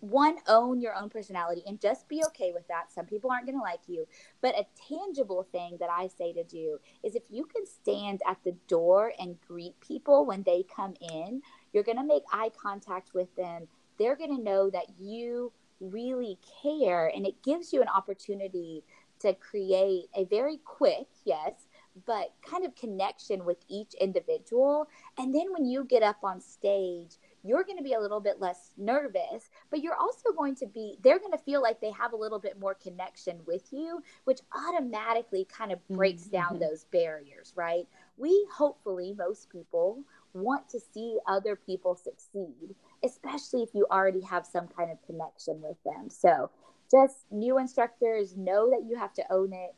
[0.00, 2.92] one own your own personality and just be okay with that.
[2.92, 4.06] Some people aren't going to like you.
[4.40, 8.38] But a tangible thing that i say to do is if you can stand at
[8.44, 11.40] the door and greet people when they come in
[11.72, 13.68] you're going to make eye contact with them.
[13.98, 18.84] They're going to know that you really care and it gives you an opportunity
[19.20, 21.68] to create a very quick yes
[22.06, 24.88] but kind of connection with each individual.
[25.18, 28.40] And then when you get up on stage, you're going to be a little bit
[28.40, 32.12] less nervous, but you're also going to be, they're going to feel like they have
[32.12, 36.36] a little bit more connection with you, which automatically kind of breaks mm-hmm.
[36.36, 37.86] down those barriers, right?
[38.16, 42.74] We hopefully, most people, want to see other people succeed,
[43.04, 46.08] especially if you already have some kind of connection with them.
[46.08, 46.50] So,
[46.90, 49.74] just new instructors know that you have to own it.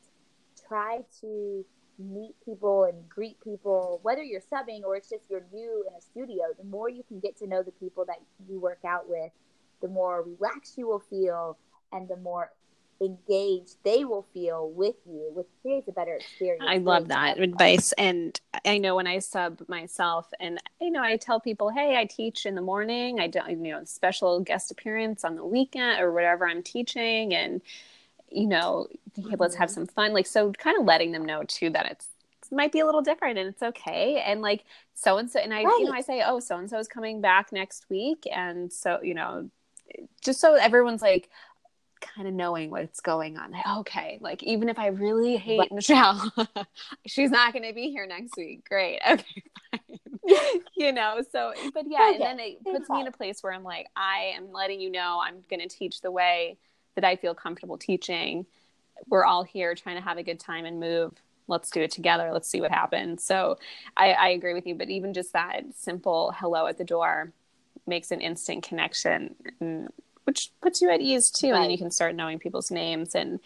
[0.69, 1.65] Try to
[1.99, 6.01] meet people and greet people, whether you're subbing or it's just you're new in a
[6.01, 8.19] studio, the more you can get to know the people that
[8.49, 9.31] you work out with,
[9.81, 11.57] the more relaxed you will feel
[11.93, 12.51] and the more
[13.01, 16.65] engaged they will feel with you, which creates a better experience.
[16.67, 17.93] I love that advice.
[17.93, 22.05] And I know when I sub myself and you know, I tell people, hey, I
[22.05, 26.13] teach in the morning, I don't you know, special guest appearance on the weekend or
[26.13, 27.61] whatever I'm teaching and
[28.35, 29.75] you know, let's have mm-hmm.
[29.75, 30.13] some fun.
[30.13, 32.09] Like, so kind of letting them know too that it's,
[32.51, 34.23] it might be a little different and it's okay.
[34.25, 34.65] And like,
[34.95, 35.77] so and so, and I, right.
[35.79, 38.27] you know, I say, oh, so and so is coming back next week.
[38.33, 39.49] And so, you know,
[40.23, 41.31] just so everyone's like,
[42.01, 43.53] kind of knowing what's going on.
[43.53, 45.73] Like, okay, like even if I really hate right.
[45.73, 46.33] Michelle,
[47.07, 48.69] she's not going to be here next week.
[48.69, 49.01] Great.
[49.13, 49.43] Okay,
[50.27, 50.63] fine.
[50.75, 52.15] you know, so, but yeah, okay.
[52.15, 54.91] and then it puts me in a place where I'm like, I am letting you
[54.91, 56.57] know I'm going to teach the way
[56.95, 58.47] that I feel comfortable teaching.
[59.09, 61.13] We're all here trying to have a good time and move.
[61.47, 62.31] Let's do it together.
[62.33, 63.23] Let's see what happens.
[63.23, 63.59] So
[63.97, 64.75] I, I agree with you.
[64.75, 67.33] But even just that simple hello at the door
[67.87, 69.89] makes an instant connection, mm,
[70.25, 71.51] which puts you at ease too.
[71.51, 71.57] Right.
[71.57, 73.15] And then you can start knowing people's names.
[73.15, 73.41] And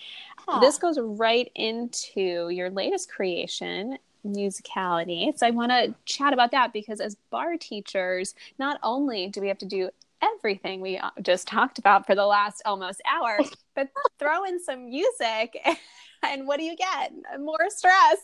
[0.61, 5.37] this goes right into your latest creation, musicality.
[5.37, 9.49] So I want to chat about that because as barre teachers, not only do we
[9.49, 9.91] have to do
[10.23, 13.39] everything we uh, just talked about for the last almost hour,
[13.75, 13.89] but
[14.19, 15.57] throw in some music.
[16.21, 17.13] And what do you get?
[17.39, 18.19] More stress.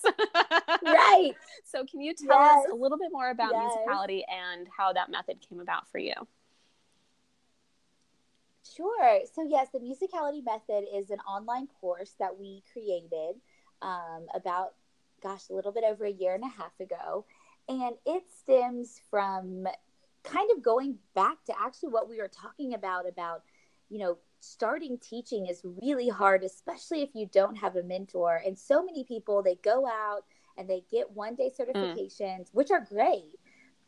[0.84, 1.32] right.
[1.64, 2.64] So, can you tell yes.
[2.66, 3.72] us a little bit more about yes.
[3.72, 6.14] musicality and how that method came about for you?
[8.76, 9.20] Sure.
[9.32, 13.36] So, yes, the musicality method is an online course that we created
[13.80, 14.74] um, about,
[15.22, 17.24] gosh, a little bit over a year and a half ago.
[17.68, 19.66] And it stems from
[20.24, 23.42] kind of going back to actually what we were talking about about
[23.90, 28.58] you know starting teaching is really hard especially if you don't have a mentor and
[28.58, 30.24] so many people they go out
[30.56, 31.66] and they get one day mm.
[31.66, 32.48] certifications mm.
[32.52, 33.38] which are great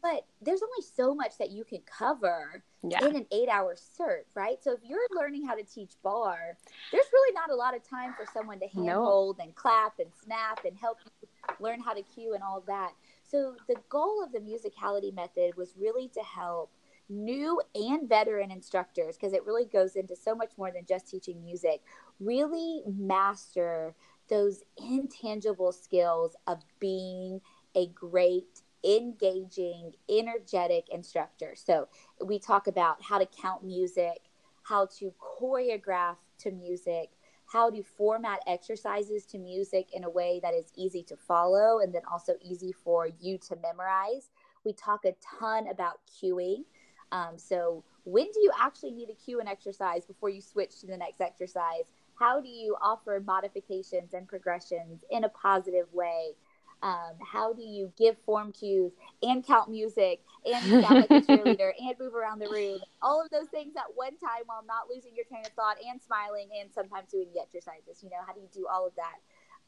[0.03, 3.05] but there's only so much that you can cover yeah.
[3.05, 4.63] in an eight hour cert, right?
[4.63, 6.57] So if you're learning how to teach barre,
[6.93, 9.45] there's really not a lot of time for someone to handhold no.
[9.45, 11.29] and clap and snap and help you
[11.59, 12.93] learn how to cue and all that.
[13.29, 16.71] So the goal of the musicality method was really to help
[17.09, 21.41] new and veteran instructors because it really goes into so much more than just teaching
[21.43, 21.81] music
[22.19, 23.95] really master
[24.29, 27.41] those intangible skills of being
[27.77, 31.55] a great engaging energetic instructor.
[31.55, 31.89] So
[32.25, 34.31] we talk about how to count music
[34.67, 37.11] how to choreograph to music
[37.57, 41.95] how to format exercises to music in a way that is easy to follow and
[41.95, 44.29] then also easy for you to memorize.
[44.67, 46.65] We talk a ton about cueing.
[47.13, 50.87] Um, so, when do you actually need to cue an exercise before you switch to
[50.87, 51.85] the next exercise?
[52.19, 56.35] How do you offer modifications and progressions in a positive way?
[56.83, 61.73] Um, how do you give form cues and count music and sound like a cheerleader
[61.79, 62.81] and move around the room?
[63.03, 66.01] All of those things at one time while not losing your train of thought and
[66.01, 68.03] smiling and sometimes doing the exercises.
[68.03, 69.19] You know, how do you do all of that?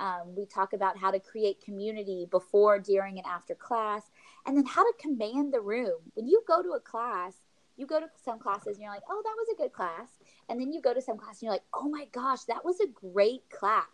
[0.00, 4.02] Um, we talk about how to create community before, during, and after class,
[4.46, 5.98] and then how to command the room.
[6.14, 7.34] When you go to a class,
[7.76, 10.08] you go to some classes and you're like, oh, that was a good class.
[10.48, 12.78] And then you go to some class and you're like, oh my gosh, that was
[12.80, 13.86] a great class.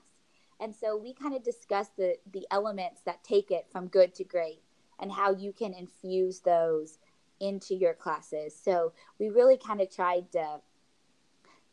[0.61, 4.25] And so we kind of discuss the the elements that take it from good to
[4.25, 4.63] great
[5.01, 6.99] and how you can infuse those
[7.41, 8.55] into your classes.
[8.55, 10.61] So we really kind of tried to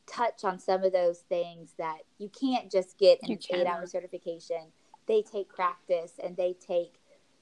[0.08, 3.86] touch on some of those things that you can't just get in an eight hour
[3.86, 4.72] certification.
[5.08, 6.96] They take practice and they take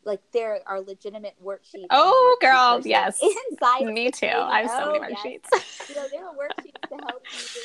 [0.05, 1.87] like there are legitimate worksheets.
[1.89, 3.21] Oh, girl, yes.
[3.51, 4.27] Inside me too.
[4.27, 5.45] I have so oh, many worksheets.
[5.51, 5.89] Yes.
[5.89, 7.61] you know, there are worksheets to help you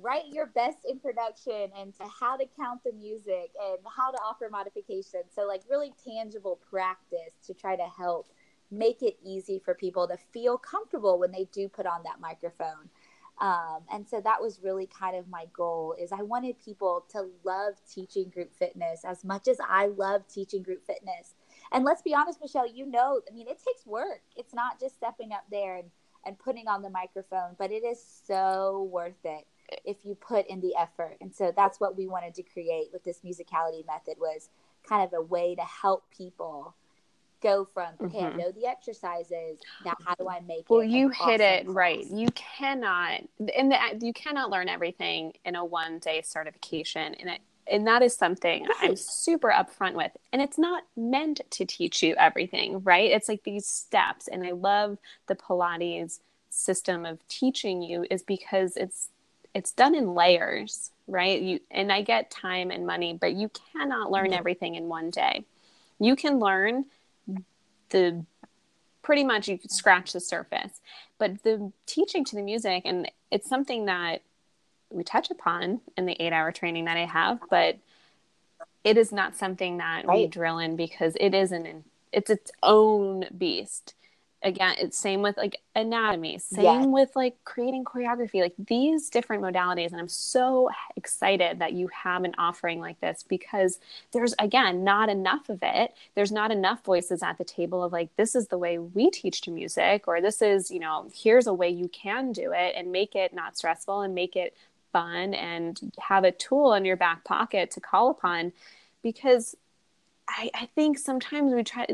[0.00, 4.48] write your best introduction and to how to count the music and how to offer
[4.50, 5.32] modifications.
[5.34, 8.32] So, like, really tangible practice to try to help
[8.70, 12.88] make it easy for people to feel comfortable when they do put on that microphone.
[13.40, 17.24] Um, and so that was really kind of my goal is i wanted people to
[17.42, 21.32] love teaching group fitness as much as i love teaching group fitness
[21.72, 24.94] and let's be honest michelle you know i mean it takes work it's not just
[24.94, 25.90] stepping up there and,
[26.26, 29.46] and putting on the microphone but it is so worth it
[29.84, 31.16] if you put in the effort.
[31.20, 34.48] And so that's what we wanted to create with this musicality method was
[34.88, 36.74] kind of a way to help people
[37.42, 38.34] go from okay, mm-hmm.
[38.34, 39.60] I know the exercises.
[39.84, 40.86] Now, how do I make well, it?
[40.86, 41.74] Well, you hit it class?
[41.74, 42.06] right.
[42.06, 43.22] You cannot,
[43.56, 48.14] and you cannot learn everything in a one day certification, and it, and that is
[48.16, 48.66] something.
[48.80, 50.12] I'm super upfront with.
[50.32, 53.10] And it's not meant to teach you everything, right?
[53.10, 54.98] It's like these steps, and I love
[55.28, 56.20] the Pilates
[56.50, 59.08] system of teaching you is because it's
[59.54, 61.40] it's done in layers, right?
[61.40, 65.44] You and I get time and money, but you cannot learn everything in one day.
[65.98, 66.86] You can learn
[67.90, 68.24] the
[69.02, 70.80] pretty much you could scratch the surface,
[71.18, 74.22] but the teaching to the music and it's something that
[74.90, 77.78] we touch upon in the 8-hour training that I have, but
[78.82, 80.18] it is not something that right.
[80.18, 83.94] we drill in because it is an it's its own beast
[84.42, 86.86] again it's same with like anatomy same yes.
[86.86, 92.24] with like creating choreography like these different modalities and i'm so excited that you have
[92.24, 93.78] an offering like this because
[94.12, 98.08] there's again not enough of it there's not enough voices at the table of like
[98.16, 101.54] this is the way we teach to music or this is you know here's a
[101.54, 104.56] way you can do it and make it not stressful and make it
[104.92, 108.52] fun and have a tool in your back pocket to call upon
[109.02, 109.54] because
[110.30, 111.86] I, I think sometimes we try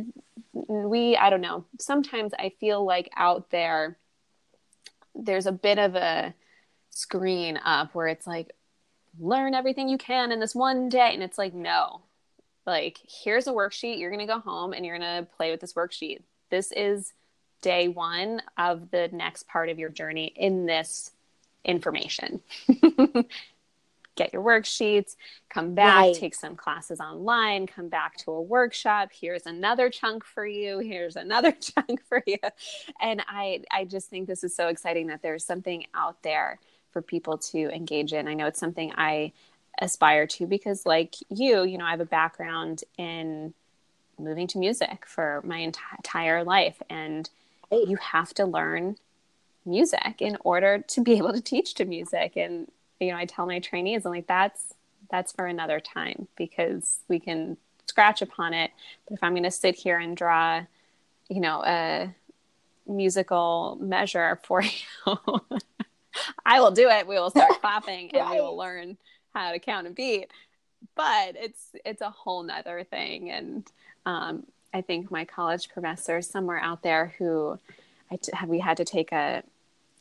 [0.52, 1.64] we i don't know.
[1.78, 3.98] Sometimes i feel like out there
[5.14, 6.34] there's a bit of a
[6.90, 8.52] screen up where it's like
[9.18, 11.10] learn everything you can in this one day.
[11.12, 12.02] And it's like no
[12.66, 13.98] like here's a worksheet.
[13.98, 16.22] You're going to go home and you're going to play with this worksheet.
[16.50, 17.12] This is
[17.62, 21.12] day one of the next part of your journey in this
[21.64, 22.40] information
[24.16, 25.16] get your worksheets,
[25.48, 26.14] come back, right.
[26.14, 29.10] take some classes online, come back to a workshop.
[29.12, 30.78] Here's another chunk for you.
[30.78, 32.38] Here's another chunk for you.
[33.00, 36.58] And I I just think this is so exciting that there's something out there
[36.90, 38.26] for people to engage in.
[38.26, 39.32] I know it's something I
[39.80, 43.54] aspire to because like you, you know, I have a background in
[44.18, 47.28] moving to music for my entire life and
[47.70, 48.96] you have to learn
[49.66, 52.70] music in order to be able to teach to music and
[53.00, 54.74] you know, I tell my trainees, I'm like, that's
[55.10, 57.56] that's for another time because we can
[57.86, 58.70] scratch upon it.
[59.06, 60.62] But if I'm going to sit here and draw,
[61.28, 62.14] you know, a
[62.86, 64.62] musical measure for
[65.06, 65.40] you,
[66.44, 67.06] I will do it.
[67.06, 68.96] We will start clapping and we will learn
[69.34, 70.30] how to count a beat.
[70.94, 73.30] But it's it's a whole nother thing.
[73.30, 73.66] And
[74.04, 77.58] um, I think my college professor somewhere out there who
[78.10, 79.42] I t- we had to take a,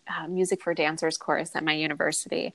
[0.08, 2.54] a music for dancers course at my university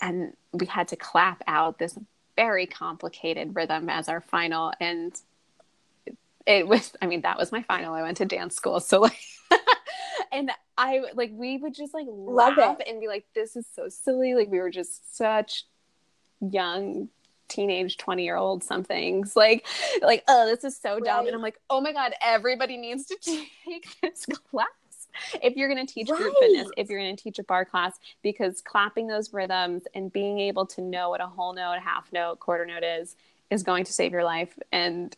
[0.00, 1.96] and we had to clap out this
[2.36, 4.72] very complicated rhythm as our final.
[4.80, 5.18] And
[6.46, 7.94] it was i mean that was my final.
[7.94, 8.80] I went to dance school.
[8.80, 9.18] So like
[10.32, 12.88] and i like we would just like Love laugh it.
[12.88, 14.34] and be like this is so silly.
[14.34, 15.66] Like we were just such
[16.40, 17.08] young
[17.48, 19.36] teenage 20 year old somethings.
[19.36, 19.66] Like
[20.00, 21.18] like oh this is so dumb.
[21.18, 21.26] Right.
[21.26, 23.16] and i'm like oh my god everybody needs to
[23.66, 24.66] take this class
[25.42, 26.18] if you're going to teach right.
[26.20, 30.12] group fitness, if you're going to teach a barre class, because clapping those rhythms and
[30.12, 33.16] being able to know what a whole note, half note, quarter note is,
[33.50, 34.58] is going to save your life.
[34.72, 35.16] And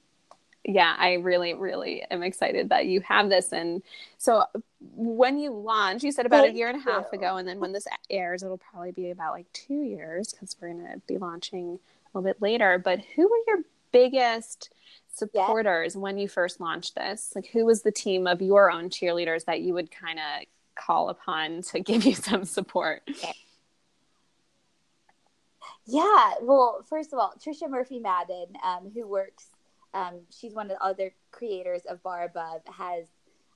[0.64, 3.52] yeah, I really, really am excited that you have this.
[3.52, 3.82] And
[4.18, 4.44] so
[4.94, 7.18] when you launch, you said about Thank a year and a half you.
[7.18, 10.72] ago, and then when this airs, it'll probably be about like two years because we're
[10.72, 11.78] going to be launching
[12.14, 12.78] a little bit later.
[12.78, 14.70] But who were your biggest
[15.12, 17.32] supporters when you first launched this?
[17.34, 21.08] Like, who was the team of your own cheerleaders that you would kind of call
[21.08, 23.02] upon to give you some support?
[25.86, 29.48] Yeah, well, first of all, Trisha Murphy Madden, um, who works,
[29.94, 33.06] um, she's one of the other creators of Barre Above, has,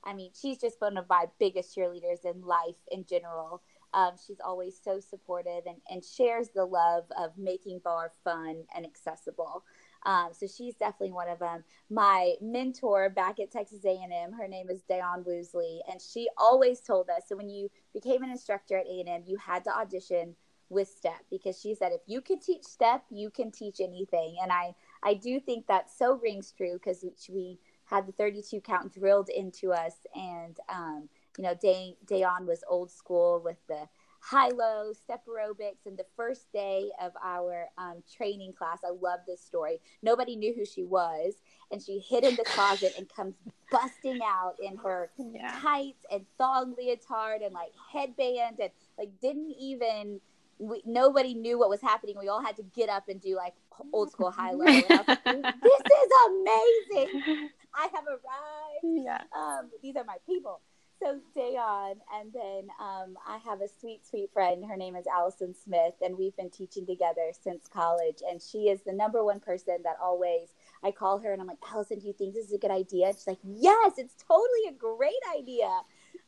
[0.05, 3.63] I mean, she's just one of my biggest cheerleaders in life in general.
[3.95, 8.85] Um, she's always so supportive and, and shares the love of making barre fun and
[8.85, 9.63] accessible.
[10.05, 11.65] Um, so she's definitely one of them.
[11.91, 17.09] My mentor back at Texas A&M, her name is Dayon Woosley, and she always told
[17.11, 17.23] us.
[17.29, 20.37] So when you became an instructor at A&M, you had to audition
[20.69, 24.37] with step because she said if you can teach step, you can teach anything.
[24.43, 28.93] And I I do think that so rings true because we had the 32 count
[28.93, 31.09] drilled into us, and um,
[31.39, 33.89] you know, Day, Dayon was old school with the
[34.27, 39.21] high low step aerobics and the first day of our um, training class i love
[39.27, 41.35] this story nobody knew who she was
[41.71, 43.35] and she hid in the closet and comes
[43.71, 45.57] busting out in her yeah.
[45.61, 50.21] tights and thong leotard and like headband and like didn't even
[50.59, 52.17] we, nobody knew what was happening.
[52.19, 53.53] We all had to get up and do like
[53.93, 54.65] old school high low.
[54.65, 57.51] Like, this is amazing.
[57.75, 59.05] I have arrived.
[59.05, 59.21] Yeah.
[59.37, 60.63] Um, these are my people
[61.07, 64.65] so Dayon, and then um, I have a sweet, sweet friend.
[64.65, 68.19] Her name is Allison Smith, and we've been teaching together since college.
[68.29, 70.49] And she is the number one person that always
[70.83, 73.13] I call her and I'm like, Allison, do you think this is a good idea?
[73.13, 75.67] She's like, Yes, it's totally a great idea.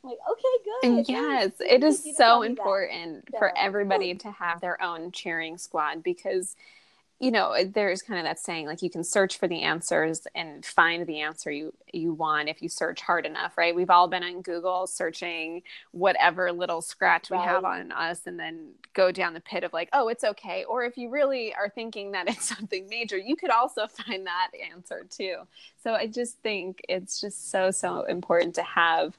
[0.03, 1.09] I'm like, okay, good.
[1.09, 6.55] Yes, it is so important for everybody to have their own cheering squad because
[7.19, 10.65] you know there's kind of that saying like you can search for the answers and
[10.65, 13.75] find the answer you you want if you search hard enough right?
[13.75, 18.69] We've all been on google searching whatever little scratch we have on us and then
[18.93, 20.63] go down the pit of like oh it's okay.
[20.63, 24.49] Or if you really are thinking that it's something major you could also find that
[24.73, 25.37] answer too.
[25.83, 29.17] So i just think it's just so so important to have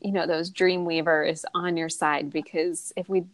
[0.00, 3.24] you know those dream weavers on your side because if we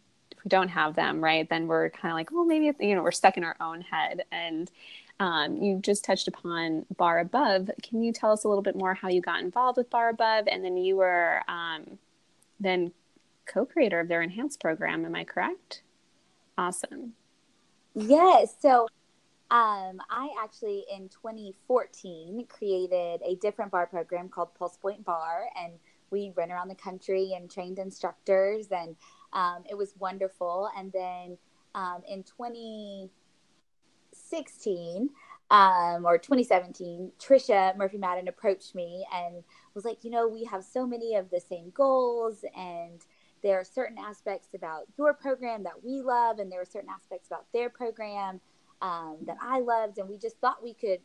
[0.43, 3.11] we don't have them, right, then we're kind of like, well, maybe you know we're
[3.11, 4.23] stuck in our own head.
[4.31, 4.69] And
[5.19, 7.69] um, you just touched upon Barre Above.
[7.81, 10.47] Can you tell us a little bit more how you got involved with Barre Above,
[10.47, 11.97] and then you were um,
[12.59, 12.91] then
[13.45, 15.05] co-creator of their enhanced program?
[15.05, 15.81] Am I correct?
[16.57, 17.13] Awesome.
[17.95, 18.55] Yes.
[18.59, 18.87] So
[19.51, 25.73] um, I actually in 2014 created a different barre program called Pulse Point Barre, and
[26.09, 28.95] we ran around the country and trained instructors and
[29.33, 30.69] um, it was wonderful.
[30.77, 31.37] And then
[31.75, 35.09] um, in 2016
[35.51, 39.43] um, or 2017, Trisha Murphy Madden approached me and
[39.73, 43.01] was like, you know, we have so many of the same goals and
[43.43, 47.27] there are certain aspects about your program that we love and there are certain aspects
[47.27, 48.39] about their program
[48.81, 49.97] um, that I loved.
[49.97, 50.99] And we just thought we could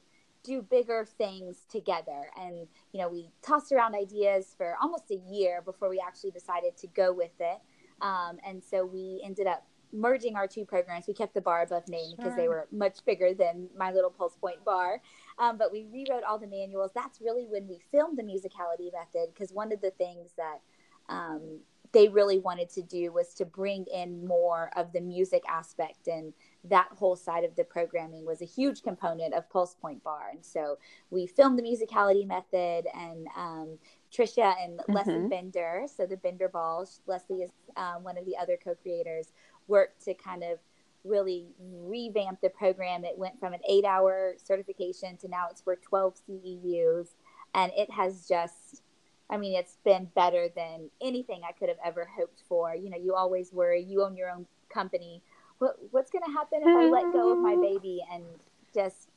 [0.45, 2.31] do bigger things together.
[2.41, 6.77] And, you know, we tossed around ideas for almost a year before we actually decided
[6.79, 7.59] to go with it.
[8.01, 11.07] Um, and so we ended up merging our two programs.
[11.07, 12.17] We kept the barre above name sure.
[12.17, 15.01] because they were much bigger than my little Pulse Point barre.
[15.39, 16.91] Um, but we rewrote all the manuals.
[16.95, 20.61] That's really when we filmed the musicality method because one of the things that
[21.09, 21.61] um,
[21.93, 26.35] they really wanted to do was to bring in more of the music aspect and
[26.65, 30.33] that whole side of the programming was a huge component of Pulse Point Barre.
[30.33, 30.77] And so
[31.11, 33.79] we filmed the musicality method and um,
[34.13, 34.93] Trisha and mm-hmm.
[34.93, 35.87] Leslie Bender.
[35.95, 39.33] So the Bender Balls, Leslie is um, one of the other co-creators,
[39.67, 40.59] worked to kind of
[41.05, 43.05] really revamp the program.
[43.05, 47.09] It went from an eight-hour certification to now it's for 12 CEUs,
[47.55, 48.83] and it has just
[49.31, 52.75] I mean, it's been better than anything I could have ever hoped for.
[52.75, 53.83] You know, you always worry.
[53.83, 55.23] You own your own company.
[55.59, 58.03] What what's going to happen if I let go of my baby?
[58.13, 58.25] And
[58.73, 59.11] just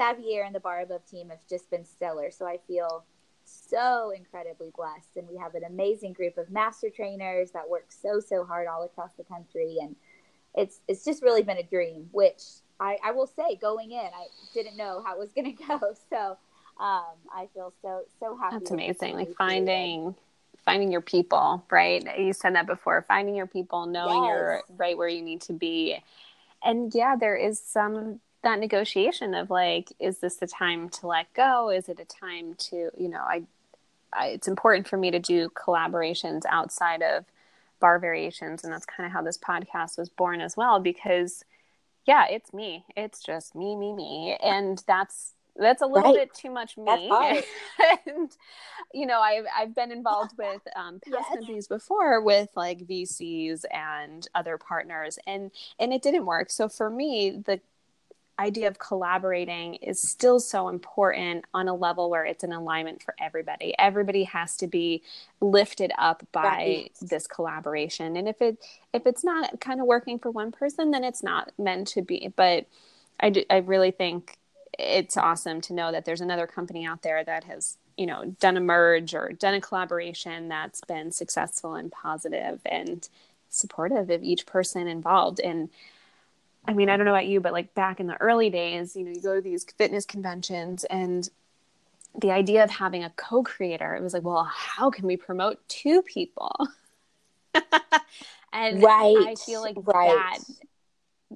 [0.00, 2.30] Xavier and the Barre Above team have just been stellar.
[2.30, 3.04] So I feel
[3.44, 5.16] so incredibly blessed.
[5.16, 8.84] And we have an amazing group of master trainers that work so, so hard all
[8.84, 9.78] across the country.
[9.80, 9.96] And
[10.54, 12.42] it's, it's just really been a dream, which
[12.80, 15.80] I, I will say going in, I didn't know how it was going to go.
[16.10, 16.36] So
[16.78, 18.56] um, I feel so, so happy.
[18.58, 19.14] That's amazing.
[19.14, 20.14] Like finding,
[20.64, 22.04] finding your people, right?
[22.18, 24.28] You said that before, finding your people, knowing yes.
[24.28, 25.98] you're right where you need to be.
[26.64, 31.32] And yeah, there is some that negotiation of like is this the time to let
[31.34, 31.70] go?
[31.70, 33.44] Is it a time to you know I,
[34.12, 37.24] I, it's important for me to do collaborations outside of
[37.80, 41.44] barre variations and that's kind of how this podcast was born as well because
[42.06, 42.84] yeah it's me.
[42.96, 44.36] It's just me me me.
[44.42, 46.28] And that's that's a little right.
[46.28, 47.10] bit too much me.
[48.06, 48.30] And
[48.92, 51.28] you know i've i've been involved with um, past yes.
[51.28, 56.50] companies before with like vcs and other partners and and it didn't work.
[56.50, 57.60] So for me the
[58.42, 63.14] idea of collaborating is still so important on a level where it's an alignment for
[63.20, 63.74] everybody.
[63.78, 65.02] Everybody has to be
[65.40, 66.92] lifted up by right.
[67.00, 68.16] this collaboration.
[68.16, 68.58] And if it
[68.92, 72.32] if it's not kind of working for one person, then it's not meant to be.
[72.34, 72.66] But
[73.20, 74.36] I, do, I really think
[74.78, 78.56] it's awesome to know that there's another company out there that has you know done
[78.56, 83.08] a merge or done a collaboration that's been successful and positive and
[83.50, 85.68] supportive of each person involved and
[86.66, 89.04] I mean, I don't know about you, but like back in the early days, you
[89.04, 91.28] know, you go to these fitness conventions and
[92.20, 96.02] the idea of having a co-creator, it was like, well, how can we promote two
[96.02, 96.54] people?
[98.52, 99.16] and right.
[99.18, 100.08] I feel like right.
[100.08, 100.38] that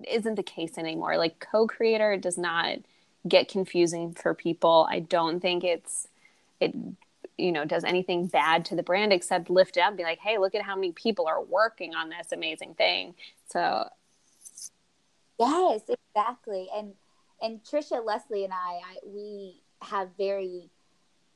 [0.09, 1.16] isn't the case anymore.
[1.16, 2.78] Like co-creator does not
[3.27, 4.86] get confusing for people.
[4.90, 6.09] I don't think it's
[6.61, 6.74] it
[7.36, 10.20] you know does anything bad to the brand except lift it up and be like,
[10.20, 13.15] hey, look at how many people are working on this amazing thing.
[13.48, 13.89] So
[15.39, 16.69] Yes, exactly.
[16.75, 16.95] And
[17.43, 20.71] and Trisha, Leslie, and I, I we have very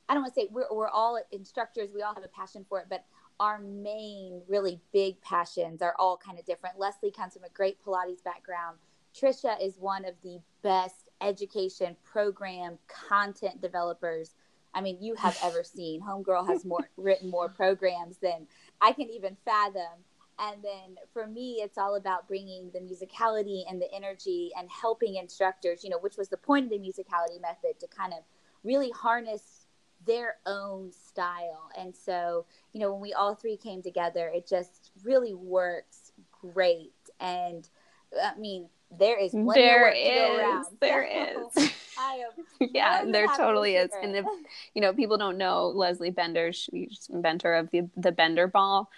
[0.09, 1.91] I don't want to say we're we're all instructors.
[1.95, 3.05] We all have a passion for it, but
[3.39, 6.79] our main really big passions are all kind of different.
[6.79, 8.79] Leslie comes from a great Pilates background.
[9.15, 14.35] Trisha is one of the best education program content developers
[14.75, 16.01] I mean, you have ever seen.
[16.01, 18.47] Homegirl has more written more programs than
[18.81, 20.05] I can even fathom.
[20.41, 25.17] And then for me, it's all about bringing the musicality and the energy and helping
[25.17, 28.21] instructors, you know, which was the point of the musicality method to kind of
[28.65, 29.67] really harness
[30.07, 31.71] their own style.
[31.77, 36.93] And so, you know, when we all three came together, it just really works great.
[37.21, 37.69] And
[38.23, 38.69] I mean,
[38.99, 40.67] there is plenty there of work to go around.
[40.81, 41.73] There So, is.
[41.99, 42.15] I
[42.61, 43.91] am yeah, there totally is.
[44.03, 44.25] And if
[44.75, 48.91] you know, people don't know Leslie Bender, she's inventor of the the Bender ball.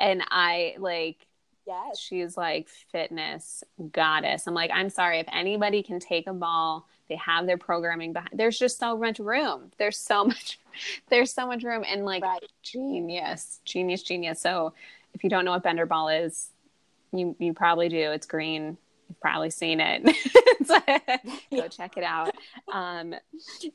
[0.00, 1.26] And I like
[1.66, 1.98] yes.
[1.98, 3.62] she's like fitness
[3.92, 4.46] goddess.
[4.46, 8.30] I'm like, I'm sorry, if anybody can take a ball, they have their programming behind
[8.32, 9.70] there's just so much room.
[9.78, 10.58] There's so much
[11.10, 12.42] there's so much room and like Right.
[12.62, 14.40] genius, genius, genius.
[14.40, 14.72] So
[15.14, 16.48] if you don't know what Bender ball is,
[17.12, 18.10] you you probably do.
[18.12, 18.78] It's green.
[19.08, 20.04] You've probably seen it.
[21.50, 22.30] Go check it out.
[22.72, 23.14] Um,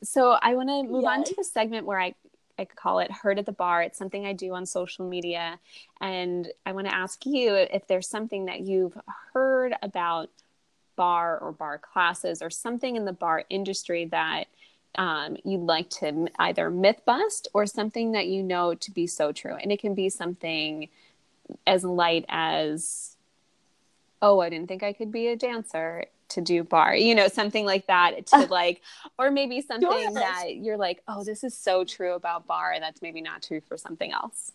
[0.02, 2.14] so I want to move on to the segment where I
[2.58, 5.58] I call it "Heard at the Barre." It's something I do on social media,
[6.00, 8.96] and I want to ask you if there's something that you've
[9.32, 10.30] heard about
[10.96, 14.44] barre or barre classes or something in the barre industry that
[14.96, 19.30] um, you'd like to either myth bust or something that you know to be so
[19.30, 19.54] true.
[19.54, 20.88] And it can be something
[21.66, 23.16] as light as,
[24.22, 27.64] oh, I didn't think I could be a dancer to do barre, you know, something
[27.64, 28.82] like that to like,
[29.18, 30.12] or maybe something Sure.
[30.14, 32.72] that you're like, oh, this is so true about barre.
[32.74, 34.52] And that's maybe not true for something else.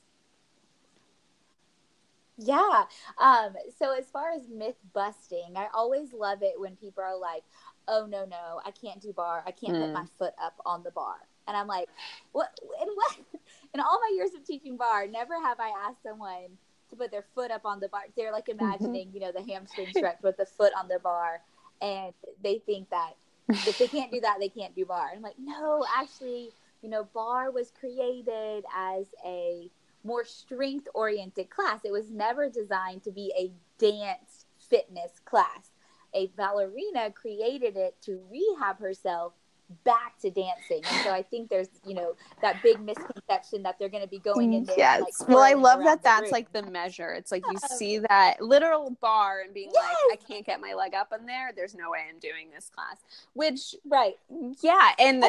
[2.38, 2.86] Yeah.
[3.20, 7.44] Um, so as far as myth busting, I always love it when people are like,
[7.88, 9.44] "Oh no, no, I can't do barre.
[9.46, 9.94] I can't put Mm.
[9.94, 11.88] my foot up on the barre." And I'm like,
[12.32, 12.58] "What?
[12.82, 13.18] In what?
[13.74, 16.58] In all my years of teaching barre, never have I asked someone
[16.90, 18.08] to put their foot up on the barre.
[18.18, 21.42] They're like imagining, you know, the hamstring stretch with the foot on the barre,
[21.82, 22.14] and
[22.44, 23.14] they think that
[23.50, 25.12] if they can't do that, they can't do barre.
[25.16, 26.52] I'm like, no, actually,
[26.82, 29.70] you know, barre was created as a
[30.04, 31.82] more strength oriented class.
[31.84, 35.72] It was never designed to be a dance fitness class.
[36.14, 39.34] A ballerina created it to rehab herself
[39.84, 40.82] back to dancing.
[40.92, 44.20] And so I think there's, you know, that big misconception that they're going to be
[44.20, 44.96] going in mm, there.
[44.96, 46.32] and, like, well, I love that that's room.
[46.32, 47.12] like the measure.
[47.12, 50.94] It's like you see that literal barre and being like, I can't get my leg
[50.94, 51.52] up in there.
[51.56, 52.98] There's no way I'm doing this class.
[53.34, 54.16] Which, right.
[54.34, 54.92] Mm, yeah.
[55.00, 55.26] And And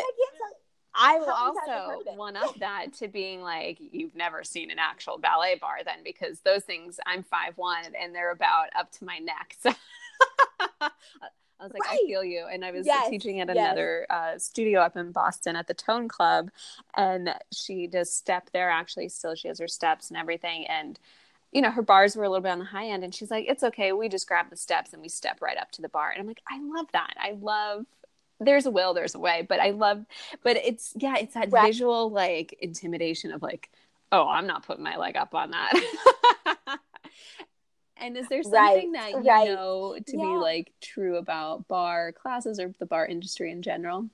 [0.94, 4.44] I will how many times I've also one up that to being like, you've never
[4.44, 8.68] seen an actual ballet barre then, because those things, I'm five one and they're about
[8.78, 9.56] up to my neck.
[10.80, 10.88] So
[11.62, 12.46] I was like, I feel you.
[12.50, 13.56] And I was Yes, teaching at yes.
[13.56, 16.50] another uh, studio up in Boston at the Tone Club,
[16.96, 19.08] and she does step there actually.
[19.08, 20.98] Still, she has her steps and everything, and
[21.52, 23.46] you know her barres were a little bit on the high end, and she's like,
[23.48, 23.92] it's okay.
[23.92, 26.10] We just grab the steps and we step right up to the barre.
[26.12, 27.14] And I'm like, I love that.
[27.16, 27.86] I love.
[28.40, 30.04] There's a will, there's a way, but I love,
[30.42, 31.66] but it's yeah, it's that Right.
[31.66, 33.70] visual like intimidation of like,
[34.10, 35.72] oh, I'm not putting my leg up on that.
[38.02, 39.48] and is there Right, something that you right.
[39.48, 44.10] know to be like true about barre classes or the barre industry in general?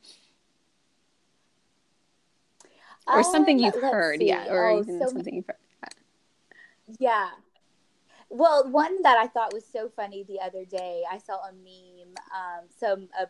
[3.06, 4.26] Or something Um, you've heard, see.
[4.28, 5.56] yeah, or Oh, even so something you've heard.
[6.98, 7.30] Yeah.
[8.30, 12.14] Well, one that I thought was so funny the other day, I saw a meme.
[12.34, 13.26] Um, some uh,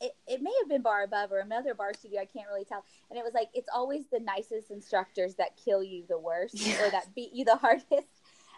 [0.00, 2.84] it, it may have been Barre Above or another barre studio, I can't really tell.
[3.08, 6.90] And it was like, it's always the nicest instructors that kill you the worst or
[6.90, 8.08] that beat you the hardest.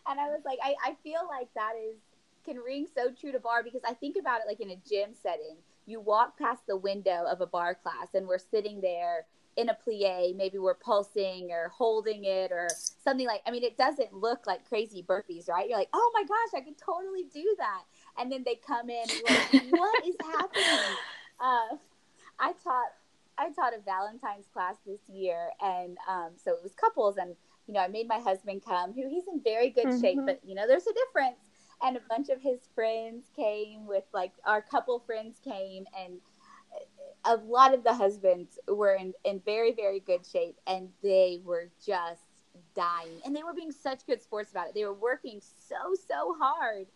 [0.09, 1.97] And I was like, I, I feel like that is
[2.45, 5.11] can ring so true to barre because I think about it like in a gym
[5.21, 5.57] setting.
[5.85, 9.27] You walk past the window of a barre class and we're sitting there
[9.57, 12.69] in a plie, maybe we're pulsing or holding it or
[13.03, 15.69] something like I mean it doesn't look like crazy burpees, right?
[15.69, 17.83] You're like, "Oh my gosh, I could totally do that."
[18.19, 20.97] And then they come in like, "What is happening?"
[21.39, 21.77] Uh,
[22.39, 22.93] I taught
[23.37, 27.37] I taught a Valentine's class this year and um, so it was couples and
[27.67, 30.27] you know, I made my husband come who he's in very good shape, Mhm.
[30.27, 31.39] but you know, there's a difference.
[31.83, 36.21] And a bunch of his friends came with like our couple friends came and
[37.25, 41.69] a lot of the husbands were in, in very, very good shape and they were
[41.85, 42.23] just
[42.75, 43.21] dying.
[43.25, 44.75] And they were being such good sports about it.
[44.75, 46.87] They were working so, so hard.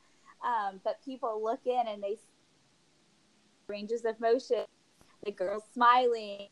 [0.42, 2.22] Um, but people look in and they see
[3.68, 4.64] ranges of motion,
[5.24, 6.48] the girls smiling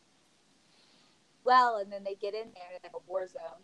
[1.45, 3.63] well, and then they get in there and it's like a war zone.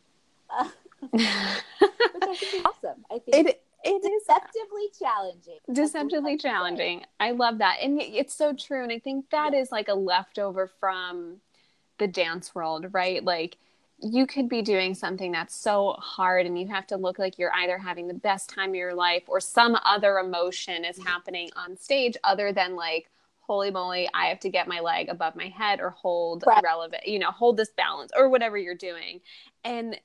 [0.51, 0.69] Uh,
[1.11, 3.05] which I think is awesome.
[3.11, 5.59] I think it it is deceptively challenging.
[5.71, 7.05] Deceptively challenging.
[7.21, 7.79] I love that.
[7.83, 8.83] And it's so true.
[8.83, 11.41] And I think that is like a leftover from
[11.99, 13.23] the dance world, right?
[13.23, 13.59] Like
[14.01, 17.55] you could be doing something that's so hard and you have to look like you're
[17.57, 21.77] either having the best time of your life or some other emotion is happening on
[21.77, 23.09] stage other than like
[23.41, 26.63] holy moly i have to get my leg above my head or hold Right.
[26.65, 29.21] relevant you know hold this balance or whatever you're doing
[29.65, 29.99] and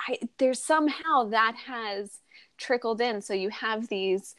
[0.00, 2.18] I, there's somehow that has
[2.58, 3.20] trickled in.
[3.20, 4.34] So you have these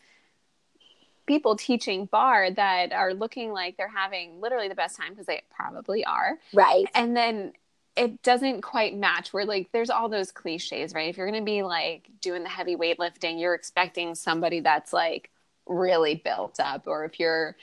[1.26, 5.42] people teaching barre that are looking like they're having literally the best time because they
[5.56, 6.38] probably are.
[6.54, 6.86] Right.
[6.94, 7.54] And then
[7.96, 9.34] it doesn't quite match.
[9.34, 11.10] Where like there's all those cliches, right?
[11.10, 15.30] If you're gonna be like doing the heavy weightlifting, you're expecting somebody that's like
[15.68, 17.56] really built up, or if you're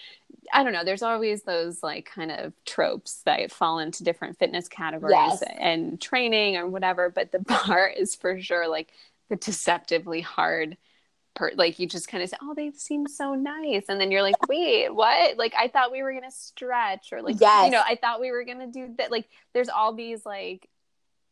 [0.52, 4.68] I don't know, there's always those like kind of tropes that fall into different fitness
[4.68, 5.42] categories Yes.
[5.58, 8.88] and training or whatever, but the barre is for sure like
[9.28, 10.76] the deceptively hard
[11.34, 13.84] per like you just kind of say, Oh, they seem so nice.
[13.88, 15.38] And then you're like, wait, what?
[15.38, 17.64] Like I thought we were gonna stretch or like Yes.
[17.66, 19.10] you know, I thought we were gonna do that.
[19.10, 20.68] Like there's all these like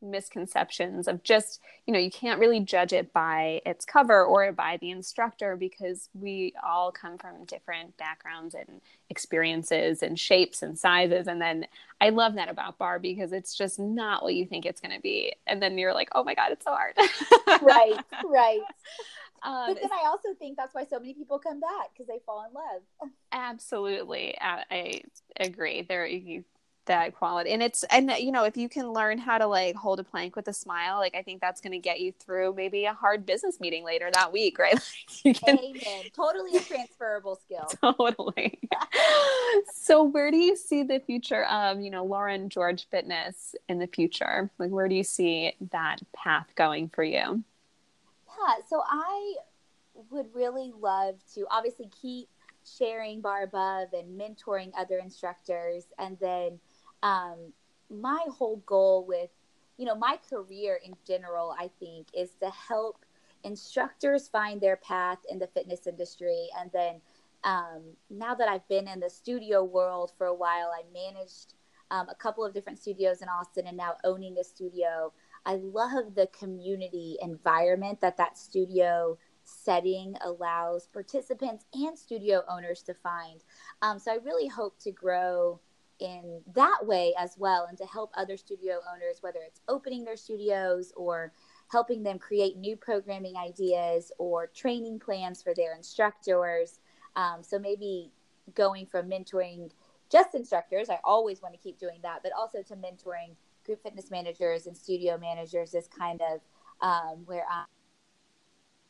[0.03, 4.79] misconceptions of just you know you can't really judge it by its cover or by
[4.81, 11.27] the instructor because we all come from different backgrounds and experiences and shapes and sizes
[11.27, 11.67] and then
[12.01, 15.01] i love that about barre because it's just not what you think it's going to
[15.01, 16.95] be and then you're like oh my god it's so hard
[17.63, 17.99] right.
[18.25, 18.61] Right.
[19.43, 22.21] um, But then I also think that's why so many people come back because they
[22.25, 23.11] fall in love.
[23.33, 25.03] absolutely i, I
[25.39, 26.45] agree there you,
[26.91, 29.77] that quality and it's and uh, you know if you can learn how to like
[29.77, 32.53] hold a plank with a smile like i think that's going to get you through
[32.55, 36.05] maybe a hard business meeting later that week right like you can Amen.
[36.13, 37.71] Totally a transferable skill.
[37.97, 38.59] totally
[39.73, 43.87] so where do you see the future of you know lauren george fitness in the
[43.87, 47.45] future like where do you see that path going for you
[48.27, 49.35] Yeah, so I
[50.11, 52.29] would really love to obviously keep
[52.79, 55.85] sharing Barre Above and mentoring other instructors.
[55.99, 56.59] And then
[57.03, 57.53] um,
[57.91, 59.31] my whole goal with,
[59.77, 63.05] you know, my career in general, I think, is to help
[63.43, 66.49] instructors find their path in the fitness industry.
[66.59, 67.01] And then
[67.45, 71.55] um, now that I've been in the studio world for a while, I managed
[71.91, 75.13] um, a couple of different studios in Austin and now owning a studio.
[75.47, 82.95] I love the community environment that that studio setting allows participants and studio owners to
[82.95, 83.43] find.
[83.83, 85.61] Um, so I really hope to grow
[86.01, 90.17] in that way as well and to help other studio owners, whether it's opening their
[90.17, 91.33] studios or
[91.71, 96.81] helping them create new programming ideas or training plans for their instructors.
[97.17, 98.11] Um, so maybe
[98.55, 99.71] going from mentoring
[100.11, 104.11] just instructors, I always want to keep doing that, but also to mentoring group fitness
[104.11, 106.41] managers and studio managers is kind of
[106.81, 107.67] um, where I'm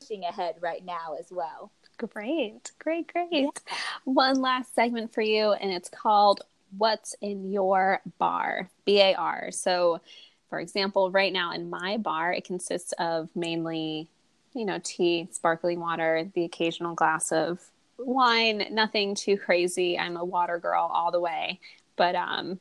[0.01, 1.71] pushing ahead right now as well.
[1.99, 3.61] great great great
[4.05, 6.41] one last segment for you and it's called
[6.77, 10.01] what's in your bar bar so
[10.49, 14.09] for example right now in my bar it consists of mainly
[14.55, 17.61] you know tea sparkling water the occasional glass of
[18.05, 19.99] wine nothing too crazy.
[19.99, 21.61] I'm a water girl all the way.
[21.97, 22.61] But um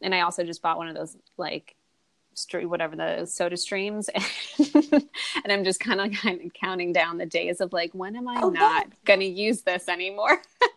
[0.00, 1.74] and i also just bought one of those like
[2.38, 4.08] stream whatever the soda streams.
[5.44, 8.26] And i'm just kind of kind of counting down the days of like when am
[8.28, 8.94] i Oh, not yeah.
[9.04, 10.40] gonna use this anymore?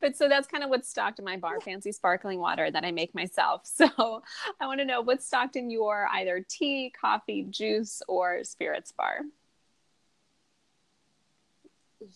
[0.00, 2.90] But so that's kind of what's stocked in my bar fancy sparkling water that i
[2.90, 3.62] make myself.
[3.76, 4.22] So
[4.60, 9.20] i want to know what's stocked in your either tea coffee juice or spirits bar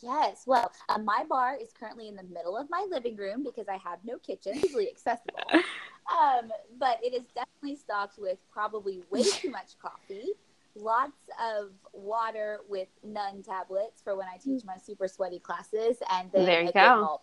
[0.02, 0.42] Yes.
[0.46, 3.76] Well, uh, my bar is currently in the middle of my living room because I
[3.76, 5.38] have no kitchen, easily accessible.
[6.08, 10.28] Um, but it is definitely stocked with probably way too much coffee,
[10.76, 16.30] lots of water with Nuun tablets for when I teach my super sweaty classes, and
[16.30, 17.20] then There you a go.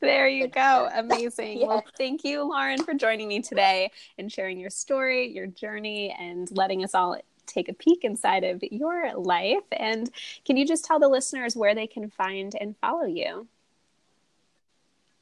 [0.00, 0.88] There you go.
[0.94, 1.58] Amazing.
[1.58, 1.66] Yeah.
[1.66, 6.48] Well, thank you, Lauren, for joining me today and sharing your story, your journey, and
[6.56, 7.12] letting us all
[7.52, 9.64] take a peek inside of your life.
[9.72, 10.10] And
[10.44, 13.46] can you just tell the listeners where they can find and follow you?